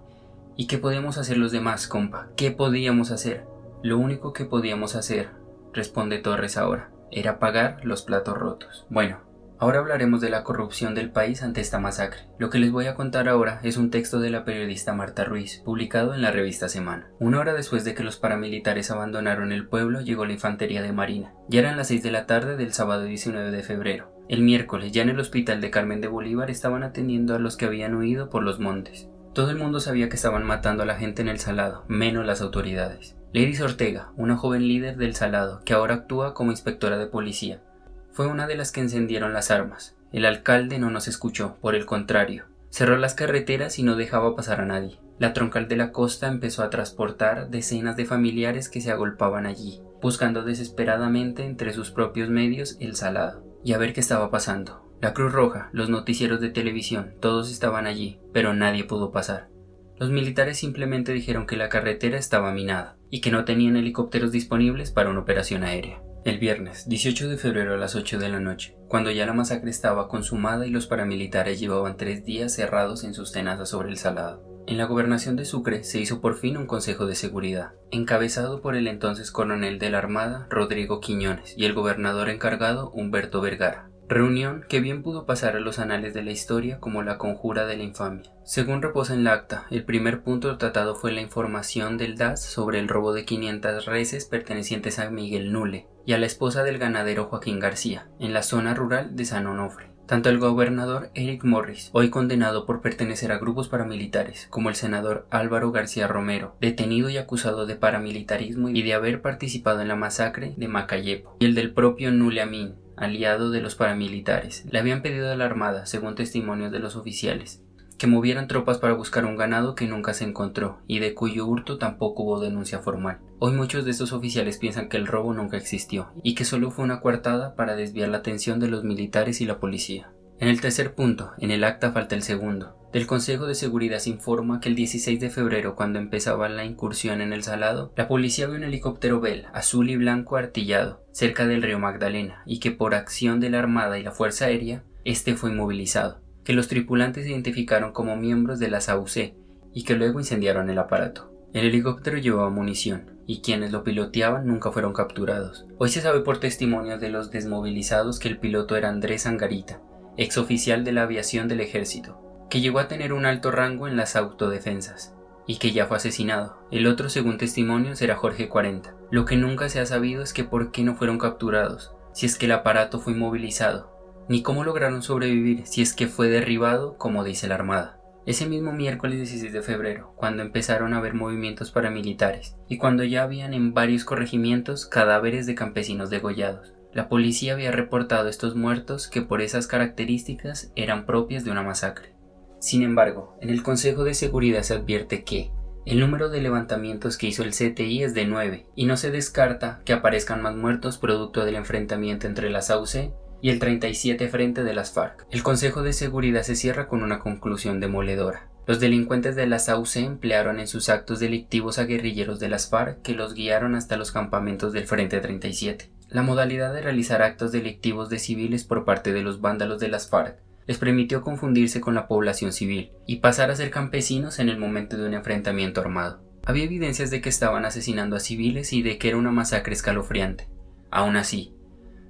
¿Y 0.55 0.67
qué 0.67 0.77
podíamos 0.77 1.17
hacer 1.17 1.37
los 1.37 1.51
demás, 1.51 1.87
compa? 1.87 2.29
¿Qué 2.35 2.51
podíamos 2.51 3.11
hacer? 3.11 3.45
Lo 3.83 3.97
único 3.97 4.33
que 4.33 4.45
podíamos 4.45 4.95
hacer, 4.95 5.29
responde 5.73 6.19
Torres 6.19 6.57
ahora, 6.57 6.91
era 7.11 7.39
pagar 7.39 7.79
los 7.83 8.03
platos 8.03 8.37
rotos. 8.37 8.85
Bueno, 8.89 9.29
Ahora 9.61 9.79
hablaremos 9.79 10.21
de 10.21 10.29
la 10.29 10.45
corrupción 10.45 10.95
del 10.95 11.11
país 11.11 11.43
ante 11.43 11.59
esta 11.59 11.79
masacre. 11.79 12.21
Lo 12.37 12.49
que 12.49 12.59
les 12.59 12.71
voy 12.71 12.85
a 12.85 12.95
contar 12.95 13.27
ahora 13.27 13.59
es 13.61 13.75
un 13.75 13.91
texto 13.91 14.21
de 14.21 14.29
la 14.29 14.45
periodista 14.45 14.93
Marta 14.93 15.25
Ruiz, 15.25 15.61
publicado 15.65 16.13
en 16.13 16.21
la 16.21 16.31
revista 16.31 16.69
Semana. 16.69 17.09
Una 17.19 17.39
hora 17.39 17.53
después 17.53 17.83
de 17.83 17.93
que 17.93 18.05
los 18.05 18.15
paramilitares 18.15 18.89
abandonaron 18.89 19.51
el 19.51 19.67
pueblo, 19.67 19.99
llegó 19.99 20.25
la 20.25 20.31
infantería 20.31 20.81
de 20.81 20.93
Marina. 20.93 21.33
Ya 21.49 21.59
eran 21.59 21.75
las 21.75 21.89
6 21.89 22.03
de 22.03 22.11
la 22.11 22.25
tarde 22.25 22.55
del 22.55 22.71
sábado 22.71 23.03
19 23.03 23.51
de 23.51 23.63
febrero. 23.63 24.18
El 24.29 24.43
miércoles, 24.43 24.91
ya 24.91 25.01
en 25.01 25.09
el 25.09 25.19
hospital 25.19 25.59
de 25.59 25.71
Carmen 25.71 26.01
de 26.01 26.07
Bolívar, 26.07 26.51
estaban 26.51 26.83
atendiendo 26.83 27.33
a 27.33 27.39
los 27.39 27.57
que 27.57 27.65
habían 27.65 27.95
huido 27.95 28.29
por 28.29 28.43
los 28.43 28.59
montes. 28.59 29.09
Todo 29.33 29.49
el 29.49 29.57
mundo 29.57 29.79
sabía 29.79 30.07
que 30.07 30.17
estaban 30.17 30.45
matando 30.45 30.83
a 30.83 30.85
la 30.85 30.97
gente 30.97 31.23
en 31.23 31.29
el 31.29 31.39
Salado, 31.39 31.83
menos 31.87 32.27
las 32.27 32.39
autoridades. 32.41 33.15
Lady 33.33 33.59
Ortega, 33.59 34.11
una 34.17 34.37
joven 34.37 34.67
líder 34.67 34.97
del 34.97 35.15
Salado, 35.15 35.61
que 35.65 35.73
ahora 35.73 35.95
actúa 35.95 36.35
como 36.35 36.51
inspectora 36.51 36.99
de 36.99 37.07
policía, 37.07 37.63
fue 38.11 38.27
una 38.27 38.45
de 38.45 38.55
las 38.55 38.71
que 38.71 38.81
encendieron 38.81 39.33
las 39.33 39.49
armas. 39.49 39.97
El 40.11 40.25
alcalde 40.25 40.77
no 40.77 40.91
nos 40.91 41.07
escuchó, 41.07 41.57
por 41.59 41.73
el 41.73 41.87
contrario. 41.87 42.45
Cerró 42.69 42.97
las 42.97 43.15
carreteras 43.15 43.79
y 43.79 43.83
no 43.83 43.95
dejaba 43.95 44.35
pasar 44.35 44.61
a 44.61 44.65
nadie. 44.65 44.99
La 45.17 45.33
troncal 45.33 45.67
de 45.67 45.75
la 45.75 45.91
costa 45.91 46.27
empezó 46.27 46.61
a 46.61 46.69
transportar 46.69 47.49
decenas 47.49 47.97
de 47.97 48.05
familiares 48.05 48.69
que 48.69 48.79
se 48.79 48.91
agolpaban 48.91 49.47
allí, 49.47 49.81
buscando 50.03 50.43
desesperadamente 50.43 51.45
entre 51.45 51.73
sus 51.73 51.89
propios 51.89 52.29
medios 52.29 52.77
el 52.79 52.95
salado. 52.95 53.48
Y 53.63 53.73
a 53.73 53.77
ver 53.77 53.93
qué 53.93 53.99
estaba 53.99 54.31
pasando. 54.31 54.85
La 55.01 55.13
Cruz 55.13 55.31
Roja, 55.31 55.69
los 55.71 55.89
noticieros 55.89 56.41
de 56.41 56.49
televisión, 56.49 57.15
todos 57.21 57.51
estaban 57.51 57.87
allí, 57.87 58.19
pero 58.33 58.53
nadie 58.53 58.83
pudo 58.83 59.11
pasar. 59.11 59.49
Los 59.97 60.09
militares 60.09 60.57
simplemente 60.57 61.13
dijeron 61.13 61.45
que 61.45 61.57
la 61.57 61.69
carretera 61.69 62.17
estaba 62.17 62.53
minada 62.53 62.97
y 63.09 63.21
que 63.21 63.31
no 63.31 63.45
tenían 63.45 63.77
helicópteros 63.77 64.31
disponibles 64.31 64.91
para 64.91 65.09
una 65.09 65.19
operación 65.19 65.63
aérea. 65.63 66.01
El 66.25 66.37
viernes, 66.37 66.87
18 66.89 67.29
de 67.29 67.37
febrero 67.37 67.73
a 67.73 67.77
las 67.77 67.95
8 67.95 68.19
de 68.19 68.27
la 68.27 68.41
noche, 68.41 68.77
cuando 68.89 69.09
ya 69.09 69.25
la 69.25 69.33
masacre 69.33 69.69
estaba 69.69 70.09
consumada 70.09 70.67
y 70.67 70.69
los 70.69 70.85
paramilitares 70.85 71.61
llevaban 71.61 71.95
tres 71.95 72.25
días 72.25 72.53
cerrados 72.53 73.05
en 73.05 73.13
sus 73.13 73.31
tenazas 73.31 73.69
sobre 73.69 73.89
el 73.89 73.97
salado. 73.97 74.48
En 74.69 74.77
la 74.77 74.85
gobernación 74.85 75.35
de 75.35 75.45
Sucre 75.45 75.83
se 75.83 75.99
hizo 75.99 76.21
por 76.21 76.35
fin 76.35 76.55
un 76.55 76.67
Consejo 76.67 77.07
de 77.07 77.15
Seguridad, 77.15 77.71
encabezado 77.89 78.61
por 78.61 78.75
el 78.75 78.87
entonces 78.87 79.31
coronel 79.31 79.79
de 79.79 79.89
la 79.89 79.97
Armada, 79.97 80.45
Rodrigo 80.51 80.99
Quiñones, 80.99 81.55
y 81.57 81.65
el 81.65 81.73
gobernador 81.73 82.29
encargado, 82.29 82.91
Humberto 82.91 83.41
Vergara. 83.41 83.89
Reunión 84.07 84.63
que 84.69 84.79
bien 84.79 85.01
pudo 85.01 85.25
pasar 85.25 85.55
a 85.55 85.59
los 85.59 85.79
anales 85.79 86.13
de 86.13 86.21
la 86.21 86.29
historia 86.29 86.79
como 86.79 87.01
la 87.01 87.17
conjura 87.17 87.65
de 87.65 87.77
la 87.77 87.83
infamia. 87.83 88.31
Según 88.43 88.83
reposa 88.83 89.15
en 89.15 89.23
la 89.23 89.33
acta, 89.33 89.65
el 89.71 89.85
primer 89.85 90.21
punto 90.21 90.55
tratado 90.59 90.93
fue 90.93 91.13
la 91.13 91.21
información 91.21 91.97
del 91.97 92.15
DAS 92.15 92.45
sobre 92.45 92.77
el 92.77 92.89
robo 92.89 93.11
de 93.11 93.25
500 93.25 93.85
reses 93.85 94.25
pertenecientes 94.25 94.99
a 94.99 95.09
Miguel 95.09 95.51
Nule 95.51 95.87
y 96.05 96.13
a 96.13 96.19
la 96.19 96.27
esposa 96.27 96.61
del 96.63 96.77
ganadero 96.77 97.25
Joaquín 97.25 97.59
García, 97.59 98.07
en 98.19 98.33
la 98.33 98.43
zona 98.43 98.75
rural 98.75 99.15
de 99.15 99.25
San 99.25 99.47
Onofre. 99.47 99.88
Tanto 100.09 100.29
el 100.29 100.39
gobernador 100.39 101.11
Eric 101.13 101.43
Morris, 101.43 101.91
hoy 101.93 102.09
condenado 102.09 102.65
por 102.65 102.81
pertenecer 102.81 103.31
a 103.31 103.37
grupos 103.37 103.67
paramilitares, 103.67 104.47
como 104.49 104.69
el 104.69 104.75
senador 104.75 105.27
Álvaro 105.29 105.71
García 105.71 106.07
Romero, 106.07 106.55
detenido 106.59 107.11
y 107.11 107.19
acusado 107.19 107.67
de 107.67 107.75
paramilitarismo 107.75 108.69
y 108.69 108.81
de 108.81 108.95
haber 108.95 109.21
participado 109.21 109.81
en 109.81 109.87
la 109.87 109.95
masacre 109.95 110.55
de 110.57 110.67
Macayepo, 110.67 111.37
y 111.39 111.45
el 111.45 111.53
del 111.53 111.75
propio 111.75 112.09
Nule 112.09 112.41
Amin, 112.41 112.73
aliado 112.97 113.51
de 113.51 113.61
los 113.61 113.75
paramilitares, 113.75 114.65
le 114.71 114.79
habían 114.79 115.03
pedido 115.03 115.31
a 115.31 115.35
la 115.35 115.45
Armada, 115.45 115.85
según 115.85 116.15
testimonios 116.15 116.71
de 116.71 116.79
los 116.79 116.95
oficiales, 116.95 117.61
que 117.99 118.07
movieran 118.07 118.47
tropas 118.47 118.79
para 118.79 118.93
buscar 118.93 119.25
un 119.25 119.35
ganado 119.35 119.75
que 119.75 119.85
nunca 119.85 120.13
se 120.13 120.23
encontró 120.23 120.79
y 120.87 120.99
de 120.99 121.13
cuyo 121.13 121.45
hurto 121.45 121.77
tampoco 121.77 122.23
hubo 122.23 122.39
denuncia 122.39 122.79
formal. 122.79 123.19
Hoy 123.37 123.51
muchos 123.51 123.85
de 123.85 123.91
estos 123.91 124.13
oficiales 124.13 124.57
piensan 124.57 124.87
que 124.87 124.97
el 124.97 125.05
robo 125.05 125.33
nunca 125.33 125.57
existió 125.57 126.09
y 126.23 126.33
que 126.33 126.45
solo 126.45 126.71
fue 126.71 126.85
una 126.85 127.01
coartada 127.01 127.55
para 127.55 127.75
desviar 127.75 128.09
la 128.09 128.19
atención 128.19 128.59
de 128.59 128.69
los 128.69 128.85
militares 128.85 129.41
y 129.41 129.45
la 129.45 129.59
policía. 129.59 130.11
En 130.39 130.47
el 130.47 130.61
tercer 130.61 130.95
punto, 130.95 131.33
en 131.39 131.51
el 131.51 131.65
acta 131.65 131.91
falta 131.91 132.15
el 132.15 132.23
segundo. 132.23 132.77
Del 132.93 133.05
Consejo 133.05 133.45
de 133.45 133.53
Seguridad 133.53 133.99
se 133.99 134.09
informa 134.09 134.61
que 134.61 134.69
el 134.69 134.75
16 134.75 135.19
de 135.19 135.29
febrero, 135.29 135.75
cuando 135.75 135.99
empezaba 135.99 136.47
la 136.47 136.63
incursión 136.63 137.19
en 137.19 137.33
el 137.33 137.43
Salado, 137.43 137.91
la 137.97 138.07
policía 138.07 138.47
vio 138.47 138.55
un 138.55 138.63
helicóptero 138.63 139.19
Bell 139.19 139.47
azul 139.53 139.89
y 139.89 139.97
blanco 139.97 140.37
artillado 140.37 141.03
cerca 141.11 141.45
del 141.45 141.61
río 141.61 141.77
Magdalena 141.77 142.43
y 142.45 142.61
que 142.61 142.71
por 142.71 142.95
acción 142.95 143.41
de 143.41 143.49
la 143.49 143.59
Armada 143.59 143.99
y 143.99 144.03
la 144.03 144.11
Fuerza 144.11 144.45
Aérea, 144.45 144.83
este 145.03 145.35
fue 145.35 145.51
inmovilizado, 145.51 146.21
que 146.43 146.53
los 146.53 146.67
tripulantes 146.67 147.27
identificaron 147.27 147.91
como 147.91 148.15
miembros 148.15 148.59
de 148.59 148.69
la 148.69 148.81
SAUC 148.81 149.33
y 149.73 149.83
que 149.83 149.95
luego 149.95 150.19
incendiaron 150.19 150.69
el 150.69 150.79
aparato. 150.79 151.31
El 151.53 151.65
helicóptero 151.65 152.17
llevaba 152.17 152.49
munición, 152.49 153.17
y 153.25 153.41
quienes 153.41 153.71
lo 153.71 153.83
piloteaban 153.83 154.47
nunca 154.47 154.71
fueron 154.71 154.93
capturados. 154.93 155.65
Hoy 155.77 155.89
se 155.89 156.01
sabe 156.01 156.21
por 156.21 156.39
testimonios 156.39 156.99
de 156.99 157.09
los 157.09 157.31
desmovilizados 157.31 158.19
que 158.19 158.27
el 158.27 158.39
piloto 158.39 158.75
era 158.75 158.89
Andrés 158.89 159.25
Angarita, 159.25 159.81
exoficial 160.17 160.83
de 160.83 160.91
la 160.91 161.03
aviación 161.03 161.47
del 161.47 161.61
ejército, 161.61 162.19
que 162.49 162.61
llegó 162.61 162.79
a 162.79 162.87
tener 162.87 163.13
un 163.13 163.25
alto 163.25 163.51
rango 163.51 163.87
en 163.87 163.97
las 163.97 164.15
autodefensas, 164.15 165.15
y 165.45 165.57
que 165.57 165.71
ya 165.71 165.85
fue 165.87 165.97
asesinado. 165.97 166.57
El 166.71 166.87
otro, 166.87 167.09
según 167.09 167.37
testimonios, 167.37 168.01
era 168.01 168.15
Jorge 168.15 168.49
40. 168.49 168.95
Lo 169.11 169.25
que 169.25 169.37
nunca 169.37 169.69
se 169.69 169.79
ha 169.79 169.85
sabido 169.85 170.21
es 170.21 170.33
que 170.33 170.43
por 170.43 170.71
qué 170.71 170.83
no 170.83 170.95
fueron 170.95 171.17
capturados, 171.17 171.93
si 172.13 172.25
es 172.25 172.37
que 172.37 172.45
el 172.47 172.51
aparato 172.51 172.99
fue 172.99 173.13
inmovilizado, 173.13 173.98
ni 174.29 174.43
cómo 174.43 174.63
lograron 174.63 175.01
sobrevivir 175.01 175.65
si 175.65 175.81
es 175.81 175.93
que 175.93 176.07
fue 176.07 176.29
derribado, 176.29 176.97
como 176.97 177.23
dice 177.23 177.47
la 177.47 177.55
Armada. 177.55 177.99
Ese 178.25 178.45
mismo 178.45 178.71
miércoles 178.71 179.17
16 179.17 179.51
de 179.51 179.63
febrero, 179.63 180.13
cuando 180.15 180.43
empezaron 180.43 180.93
a 180.93 180.97
haber 180.97 181.15
movimientos 181.15 181.71
paramilitares, 181.71 182.55
y 182.67 182.77
cuando 182.77 183.03
ya 183.03 183.23
habían 183.23 183.55
en 183.55 183.73
varios 183.73 184.05
corregimientos 184.05 184.85
cadáveres 184.85 185.47
de 185.47 185.55
campesinos 185.55 186.11
degollados, 186.11 186.73
la 186.93 187.09
policía 187.09 187.53
había 187.53 187.71
reportado 187.71 188.29
estos 188.29 188.55
muertos 188.55 189.07
que 189.07 189.23
por 189.23 189.41
esas 189.41 189.65
características 189.65 190.71
eran 190.75 191.07
propias 191.07 191.43
de 191.43 191.51
una 191.51 191.63
masacre. 191.63 192.13
Sin 192.59 192.83
embargo, 192.83 193.37
en 193.41 193.49
el 193.49 193.63
Consejo 193.63 194.03
de 194.03 194.13
Seguridad 194.13 194.61
se 194.61 194.75
advierte 194.75 195.23
que 195.23 195.51
el 195.85 195.99
número 195.99 196.29
de 196.29 196.41
levantamientos 196.41 197.17
que 197.17 197.27
hizo 197.27 197.41
el 197.41 197.51
CTI 197.51 198.03
es 198.03 198.13
de 198.13 198.25
9 198.25 198.67
y 198.75 198.85
no 198.85 198.95
se 198.95 199.09
descarta 199.09 199.81
que 199.85 199.93
aparezcan 199.93 200.41
más 200.43 200.55
muertos 200.55 200.99
producto 200.99 201.45
del 201.45 201.55
enfrentamiento 201.55 202.27
entre 202.27 202.51
la 202.51 202.61
SAUCE 202.61 203.11
y 203.41 203.49
el 203.49 203.59
37 203.59 204.27
frente 204.29 204.63
de 204.63 204.73
las 204.73 204.91
FARC. 204.91 205.25
El 205.31 205.43
Consejo 205.43 205.83
de 205.83 205.93
Seguridad 205.93 206.43
se 206.43 206.55
cierra 206.55 206.87
con 206.87 207.03
una 207.03 207.19
conclusión 207.19 207.79
demoledora. 207.79 208.49
Los 208.67 208.79
delincuentes 208.79 209.35
de 209.35 209.47
la 209.47 209.57
SAUCE 209.57 210.01
emplearon 210.01 210.59
en 210.59 210.67
sus 210.67 210.89
actos 210.89 211.19
delictivos 211.19 211.79
a 211.79 211.85
guerrilleros 211.85 212.39
de 212.39 212.49
las 212.49 212.69
FARC 212.69 213.01
que 213.01 213.13
los 213.13 213.33
guiaron 213.33 213.73
hasta 213.75 213.97
los 213.97 214.11
campamentos 214.11 214.73
del 214.73 214.85
Frente 214.85 215.19
37. 215.19 215.89
La 216.09 216.21
modalidad 216.21 216.73
de 216.73 216.81
realizar 216.81 217.21
actos 217.21 217.51
delictivos 217.51 218.09
de 218.09 218.19
civiles 218.19 218.63
por 218.63 218.85
parte 218.85 219.11
de 219.11 219.23
los 219.23 219.41
vándalos 219.41 219.79
de 219.79 219.87
las 219.87 220.09
FARC 220.09 220.37
les 220.67 220.77
permitió 220.77 221.23
confundirse 221.23 221.81
con 221.81 221.95
la 221.95 222.07
población 222.07 222.53
civil 222.53 222.91
y 223.07 223.17
pasar 223.17 223.49
a 223.49 223.55
ser 223.55 223.71
campesinos 223.71 224.37
en 224.37 224.49
el 224.49 224.59
momento 224.59 224.97
de 224.97 225.07
un 225.07 225.15
enfrentamiento 225.15 225.81
armado. 225.81 226.21
Había 226.45 226.65
evidencias 226.65 227.09
de 227.09 227.21
que 227.21 227.29
estaban 227.29 227.65
asesinando 227.65 228.15
a 228.15 228.19
civiles 228.19 228.71
y 228.73 228.83
de 228.83 228.99
que 228.99 229.07
era 229.09 229.17
una 229.17 229.31
masacre 229.31 229.73
escalofriante. 229.73 230.47
Aún 230.91 231.15
así, 231.15 231.55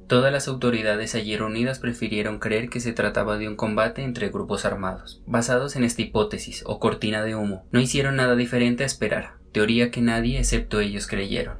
todas 0.10 0.34
las 0.34 0.48
autoridades 0.48 1.14
allí 1.14 1.38
reunidas 1.38 1.78
prefirieron 1.78 2.40
creer 2.40 2.70
que 2.70 2.80
se 2.80 2.94
trataba 2.94 3.38
de 3.38 3.48
un 3.48 3.56
combate 3.56 4.02
entre 4.02 4.30
grupos 4.30 4.66
armados. 4.66 5.22
Basados 5.28 5.76
en 5.76 5.84
esta 5.84 6.02
hipótesis 6.02 6.64
o 6.66 6.80
cortina 6.80 7.24
de 7.24 7.36
humo, 7.36 7.68
no 7.72 7.80
hicieron 7.80 8.16
nada 8.16 8.36
diferente 8.36 8.84
a 8.84 8.88
esperar, 8.88 9.36
teoría 9.54 9.92
que 9.92 10.02
nadie 10.02 10.40
excepto 10.40 10.80
ellos 10.80 11.06
creyeron. 11.06 11.60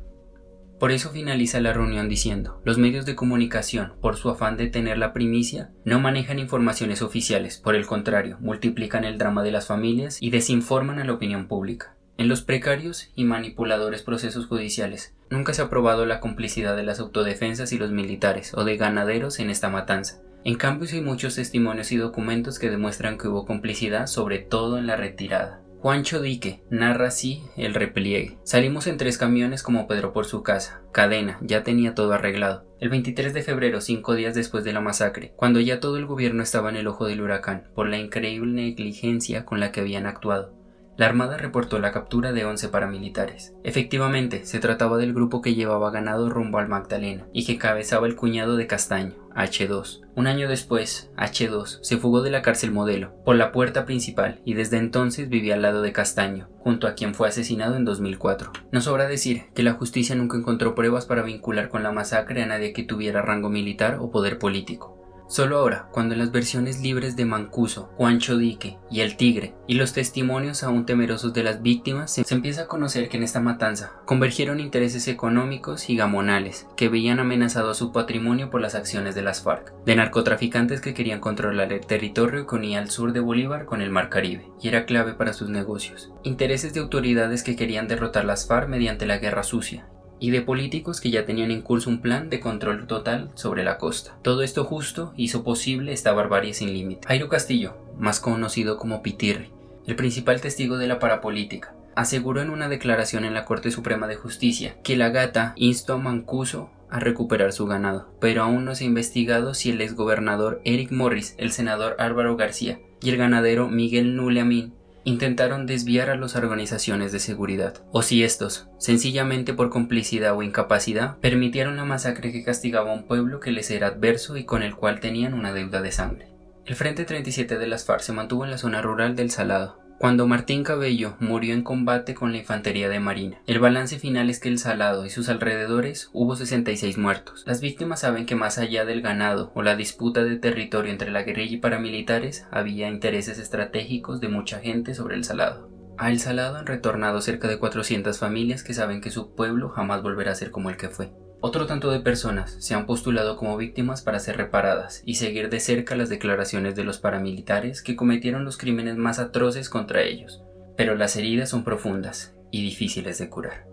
Por 0.80 0.92
eso 0.92 1.12
finaliza 1.12 1.60
la 1.60 1.74
reunión 1.74 2.10
diciendo, 2.10 2.62
los 2.66 2.78
medios 2.78 3.06
de 3.06 3.16
comunicación, 3.16 3.94
por 4.02 4.16
su 4.16 4.30
afán 4.30 4.58
de 4.58 4.68
tener 4.68 4.98
la 4.98 5.14
primicia, 5.14 5.72
no 5.86 6.00
manejan 6.00 6.40
informaciones 6.40 7.02
oficiales, 7.02 7.58
por 7.58 7.76
el 7.76 7.86
contrario, 7.86 8.38
multiplican 8.40 9.04
el 9.04 9.18
drama 9.18 9.44
de 9.44 9.52
las 9.52 9.68
familias 9.68 10.18
y 10.22 10.32
desinforman 10.32 10.98
a 10.98 11.04
la 11.04 11.14
opinión 11.14 11.48
pública. 11.48 11.99
En 12.20 12.28
los 12.28 12.42
precarios 12.42 13.10
y 13.16 13.24
manipuladores 13.24 14.04
procesos 14.04 14.46
judiciales, 14.46 15.16
nunca 15.30 15.54
se 15.54 15.62
ha 15.62 15.70
probado 15.70 16.06
la 16.06 16.20
complicidad 16.20 16.76
de 16.76 16.84
las 16.84 17.00
autodefensas 17.00 17.72
y 17.72 17.78
los 17.78 17.92
militares 17.92 18.54
o 18.56 18.66
de 18.66 18.76
ganaderos 18.76 19.40
en 19.40 19.50
esta 19.50 19.70
matanza. 19.70 20.22
En 20.44 20.56
cambio, 20.56 20.90
hay 20.92 21.00
muchos 21.00 21.36
testimonios 21.36 21.94
y 21.94 21.96
documentos 21.96 22.60
que 22.60 22.70
demuestran 22.70 23.18
que 23.18 23.30
hubo 23.30 23.46
complicidad, 23.46 24.08
sobre 24.08 24.40
todo 24.40 24.78
en 24.78 24.86
la 24.86 24.98
retirada. 24.98 25.62
Juancho 25.80 26.20
Dique 26.22 26.62
narra 26.70 27.08
así 27.08 27.42
el 27.56 27.74
repliegue. 27.74 28.38
Salimos 28.44 28.88
en 28.88 28.98
tres 28.98 29.18
camiones 29.18 29.64
como 29.64 29.88
Pedro 29.88 30.12
por 30.12 30.26
su 30.26 30.44
casa. 30.44 30.82
Cadena, 30.92 31.38
ya 31.40 31.64
tenía 31.64 31.96
todo 31.96 32.12
arreglado. 32.12 32.66
El 32.82 32.90
23 32.90 33.34
de 33.34 33.44
febrero, 33.44 33.80
cinco 33.80 34.14
días 34.16 34.36
después 34.36 34.66
de 34.66 34.74
la 34.74 34.82
masacre, 34.82 35.32
cuando 35.38 35.62
ya 35.62 35.80
todo 35.80 35.96
el 35.96 36.06
gobierno 36.06 36.44
estaba 36.44 36.70
en 36.70 36.76
el 36.76 36.88
ojo 36.88 37.06
del 37.06 37.22
huracán, 37.22 37.70
por 37.76 37.88
la 37.88 37.98
increíble 37.98 38.52
negligencia 38.52 39.46
con 39.46 39.62
la 39.62 39.72
que 39.72 39.80
habían 39.80 40.06
actuado. 40.06 40.59
La 41.00 41.06
Armada 41.06 41.38
reportó 41.38 41.80
la 41.80 41.94
captura 41.94 42.34
de 42.34 42.44
11 42.44 42.68
paramilitares. 42.68 43.54
Efectivamente, 43.64 44.44
se 44.44 44.60
trataba 44.60 44.98
del 44.98 45.14
grupo 45.14 45.42
que 45.42 45.56
llevaba 45.56 45.92
ganado 45.92 46.30
rumbo 46.30 46.58
al 46.58 46.68
Magdalena 46.68 47.26
y 47.32 47.46
que 47.46 47.58
cabezaba 47.58 48.06
el 48.06 48.18
cuñado 48.18 48.58
de 48.58 48.68
Castaño, 48.68 49.16
H2. 49.34 50.02
Un 50.18 50.28
año 50.28 50.50
después, 50.50 51.10
H2 51.16 51.80
se 51.84 51.96
fugó 51.96 52.22
de 52.22 52.32
la 52.32 52.42
cárcel 52.42 52.72
modelo 52.72 53.14
por 53.24 53.38
la 53.38 53.54
puerta 53.54 53.86
principal 53.86 54.42
y 54.44 54.56
desde 54.56 54.76
entonces 54.76 55.30
vivía 55.30 55.54
al 55.54 55.62
lado 55.62 55.82
de 55.82 55.94
Castaño, 55.94 56.50
junto 56.60 56.86
a 56.86 56.96
quien 56.96 57.16
fue 57.16 57.30
asesinado 57.30 57.78
en 57.78 57.86
2004. 57.86 58.52
No 58.74 58.82
sobra 58.82 59.08
decir 59.08 59.44
que 59.56 59.64
la 59.64 59.76
justicia 59.76 60.18
nunca 60.18 60.36
encontró 60.36 60.76
pruebas 60.76 61.06
para 61.06 61.22
vincular 61.22 61.70
con 61.70 61.82
la 61.82 61.94
masacre 61.94 62.44
a 62.44 62.46
nadie 62.46 62.74
que 62.74 62.84
tuviera 62.84 63.22
rango 63.22 63.50
militar 63.50 64.00
o 64.02 64.12
poder 64.12 64.38
político. 64.38 64.99
Solo 65.30 65.60
ahora, 65.60 65.88
cuando 65.92 66.16
las 66.16 66.32
versiones 66.32 66.82
libres 66.82 67.16
de 67.16 67.24
Mancuso, 67.24 67.92
Juancho 67.98 68.36
Dique 68.36 68.80
y 68.90 69.02
El 69.02 69.16
Tigre, 69.16 69.54
y 69.68 69.76
los 69.76 69.94
testimonios 69.94 70.64
aún 70.64 70.88
temerosos 70.88 71.34
de 71.34 71.44
las 71.44 71.62
víctimas, 71.62 72.12
se, 72.12 72.24
empieza 72.34 72.64
a 72.64 72.68
conocer 72.68 73.10
que 73.10 73.18
en 73.18 73.22
esta 73.22 73.40
matanza 73.40 73.94
convergieron 74.06 74.60
intereses 74.60 75.08
económicos 75.08 75.88
y 75.92 75.96
gamonales 75.96 76.66
que 76.76 76.90
veían 76.90 77.20
amenazado 77.20 77.76
su 77.76 77.92
patrimonio 77.92 78.50
por 78.50 78.60
las 78.60 78.74
acciones 78.74 79.14
de 79.14 79.22
las 79.22 79.44
FARC, 79.44 79.72
de 79.86 79.96
narcotraficantes 79.96 80.82
que 80.82 80.96
querían 80.96 81.20
controlar 81.20 81.72
el 81.74 81.86
territorio 81.86 82.48
que 82.48 82.56
unía 82.56 82.80
al 82.80 82.90
sur 82.90 83.14
de 83.14 83.20
Bolívar 83.20 83.66
con 83.66 83.84
el 83.84 83.92
Mar 83.92 84.10
Caribe, 84.10 84.50
y 84.60 84.68
era 84.68 84.88
clave 84.88 85.14
para 85.14 85.34
sus 85.34 85.50
negocios, 85.50 86.12
intereses 86.24 86.74
de 86.74 86.80
autoridades 86.80 87.44
que 87.44 87.56
querían 87.56 87.88
derrotar 87.88 88.26
las 88.26 88.48
FARC 88.48 88.68
mediante 88.68 89.06
la 89.06 89.20
guerra 89.20 89.44
sucia, 89.44 89.86
y 90.20 90.32
de 90.32 90.42
políticos 90.42 91.02
que 91.02 91.12
ya 91.12 91.26
tenían 91.26 91.52
en 91.52 91.62
curso 91.62 91.90
un 91.90 92.02
plan 92.02 92.30
de 92.30 92.40
control 92.40 92.88
total 92.88 93.32
sobre 93.36 93.64
la 93.64 93.78
costa. 93.78 94.18
Todo 94.22 94.44
esto 94.44 94.64
justo 94.64 95.14
hizo 95.16 95.44
posible 95.44 95.94
esta 95.94 96.14
barbarie 96.14 96.54
sin 96.54 96.74
límite. 96.74 97.08
Jairo 97.08 97.30
Castillo, 97.30 97.78
más 97.98 98.20
conocido 98.20 98.78
como 98.78 99.02
Pitirri, 99.02 99.52
el 99.86 99.96
principal 99.96 100.42
testigo 100.42 100.78
de 100.78 100.88
la 100.88 101.00
parapolítica, 101.00 101.74
aseguró 101.96 102.42
en 102.42 102.50
una 102.50 102.70
declaración 102.70 103.26
en 103.26 103.34
la 103.34 103.46
Corte 103.46 103.72
Suprema 103.72 104.08
de 104.08 104.16
Justicia 104.16 104.76
que 104.84 104.96
la 104.96 105.10
gata 105.10 105.54
instó 105.56 105.94
a 105.94 105.98
Mancuso 105.98 106.70
a 106.90 107.00
recuperar 107.00 107.54
su 107.54 107.66
ganado, 107.66 108.10
pero 108.20 108.44
aún 108.44 108.66
no 108.66 108.76
se 108.76 108.84
ha 108.84 108.88
investigado 108.88 109.54
si 109.54 109.72
el 109.72 109.82
exgobernador 109.82 110.62
Eric 110.64 110.92
Morris, 110.92 111.36
el 111.38 111.52
senador 111.52 111.96
Álvaro 112.00 112.36
García 112.36 112.80
y 113.02 113.10
el 113.10 113.18
ganadero 113.18 113.68
Miguel 113.68 114.16
Nuleamín 114.16 114.74
intentaron 115.04 115.66
desviar 115.66 116.10
a 116.10 116.16
las 116.16 116.36
organizaciones 116.36 117.12
de 117.12 117.20
seguridad, 117.20 117.84
o 117.92 118.02
si 118.02 118.24
estos, 118.24 118.68
sencillamente 118.78 119.54
por 119.54 119.70
complicidad 119.70 120.36
o 120.36 120.44
incapacidad, 120.44 121.18
permitieron 121.20 121.78
la 121.78 121.86
masacre 121.86 122.32
que 122.32 122.44
castigaba 122.44 122.92
a 122.92 122.96
un 122.96 123.08
pueblo 123.08 123.40
que 123.40 123.52
les 123.52 123.72
era 123.72 123.88
adverso 123.88 124.38
y 124.38 124.46
con 124.46 124.64
el 124.64 124.76
cual 124.76 125.00
tenían 125.00 125.34
una 125.34 125.54
deuda 125.54 125.82
de 125.82 125.92
sangre. 125.92 126.30
El 126.66 126.76
Frente 126.76 127.06
37 127.06 127.58
de 127.58 127.68
las 127.68 127.86
FARC 127.86 128.02
se 128.02 128.14
mantuvo 128.14 128.46
en 128.46 128.52
la 128.52 128.60
zona 128.60 128.82
rural 128.82 129.16
del 129.16 129.32
Salado, 129.32 129.79
cuando 130.00 130.28
Martín 130.28 130.64
Cabello 130.64 131.18
murió 131.20 131.54
en 131.54 131.62
combate 131.62 132.16
con 132.16 132.32
la 132.32 132.38
infantería 132.38 132.88
de 132.88 133.02
Marina. 133.02 133.42
El 133.48 133.60
balance 133.60 134.00
final 134.00 134.30
es 134.30 134.40
que 134.40 134.48
el 134.48 134.58
Salado 134.58 135.06
y 135.06 135.10
sus 135.10 135.28
alrededores 135.28 136.10
hubo 136.14 136.38
66 136.38 136.98
muertos. 136.98 137.44
Las 137.46 137.60
víctimas 137.60 138.00
saben 138.00 138.26
que 138.26 138.36
más 138.36 138.58
allá 138.58 138.86
del 138.86 139.02
ganado 139.02 139.52
o 139.56 139.62
la 139.62 139.76
disputa 139.76 140.24
de 140.24 140.38
territorio 140.38 140.90
entre 140.90 141.12
la 141.12 141.24
guerrilla 141.24 141.56
y 141.56 141.60
paramilitares, 141.60 142.48
había 142.50 142.88
intereses 142.88 143.40
estratégicos 143.40 144.22
de 144.22 144.30
mucha 144.30 144.60
gente 144.60 144.96
sobre 144.96 145.18
el 145.18 145.26
Salado. 145.26 145.70
A 145.98 146.10
El 146.10 146.22
Salado 146.22 146.56
han 146.56 146.66
retornado 146.66 147.20
cerca 147.20 147.50
de 147.50 147.60
400 147.60 148.18
familias 148.18 148.64
que 148.64 148.74
saben 148.74 149.02
que 149.02 149.12
su 149.12 149.36
pueblo 149.36 149.68
jamás 149.68 150.02
volverá 150.02 150.32
a 150.32 150.36
ser 150.36 150.50
como 150.50 150.70
el 150.70 150.78
que 150.78 150.88
fue. 150.88 151.12
Otro 151.42 151.68
tanto 151.68 151.90
de 151.90 152.02
personas 152.02 152.58
se 152.60 152.76
han 152.76 152.86
postulado 152.86 153.38
como 153.38 153.56
víctimas 153.56 154.02
para 154.02 154.20
ser 154.20 154.36
reparadas 154.36 155.02
y 155.06 155.16
seguir 155.16 155.50
de 155.50 155.62
cerca 155.62 155.96
las 155.96 156.10
declaraciones 156.10 156.76
de 156.76 156.84
los 156.84 156.98
paramilitares 156.98 157.82
que 157.82 157.96
cometieron 157.96 158.44
los 158.44 158.58
crímenes 158.58 158.98
más 158.98 159.20
atroces 159.20 159.70
contra 159.70 160.04
ellos, 160.04 160.44
pero 160.76 160.96
las 160.96 161.16
heridas 161.16 161.50
son 161.50 161.64
profundas 161.64 162.36
y 162.52 162.62
difíciles 162.62 163.20
de 163.20 163.30
curar. 163.30 163.68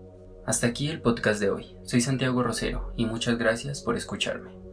Hasta 0.45 0.67
aquí 0.67 0.87
el 0.87 1.01
podcast 1.01 1.41
de 1.41 1.49
hoy. 1.49 1.75
Soy 1.83 1.99
Santiago 1.99 2.41
Rosero 2.41 2.93
y 2.95 3.05
muchas 3.05 3.37
gracias 3.37 3.81
por 3.81 3.97
escucharme. 3.97 4.66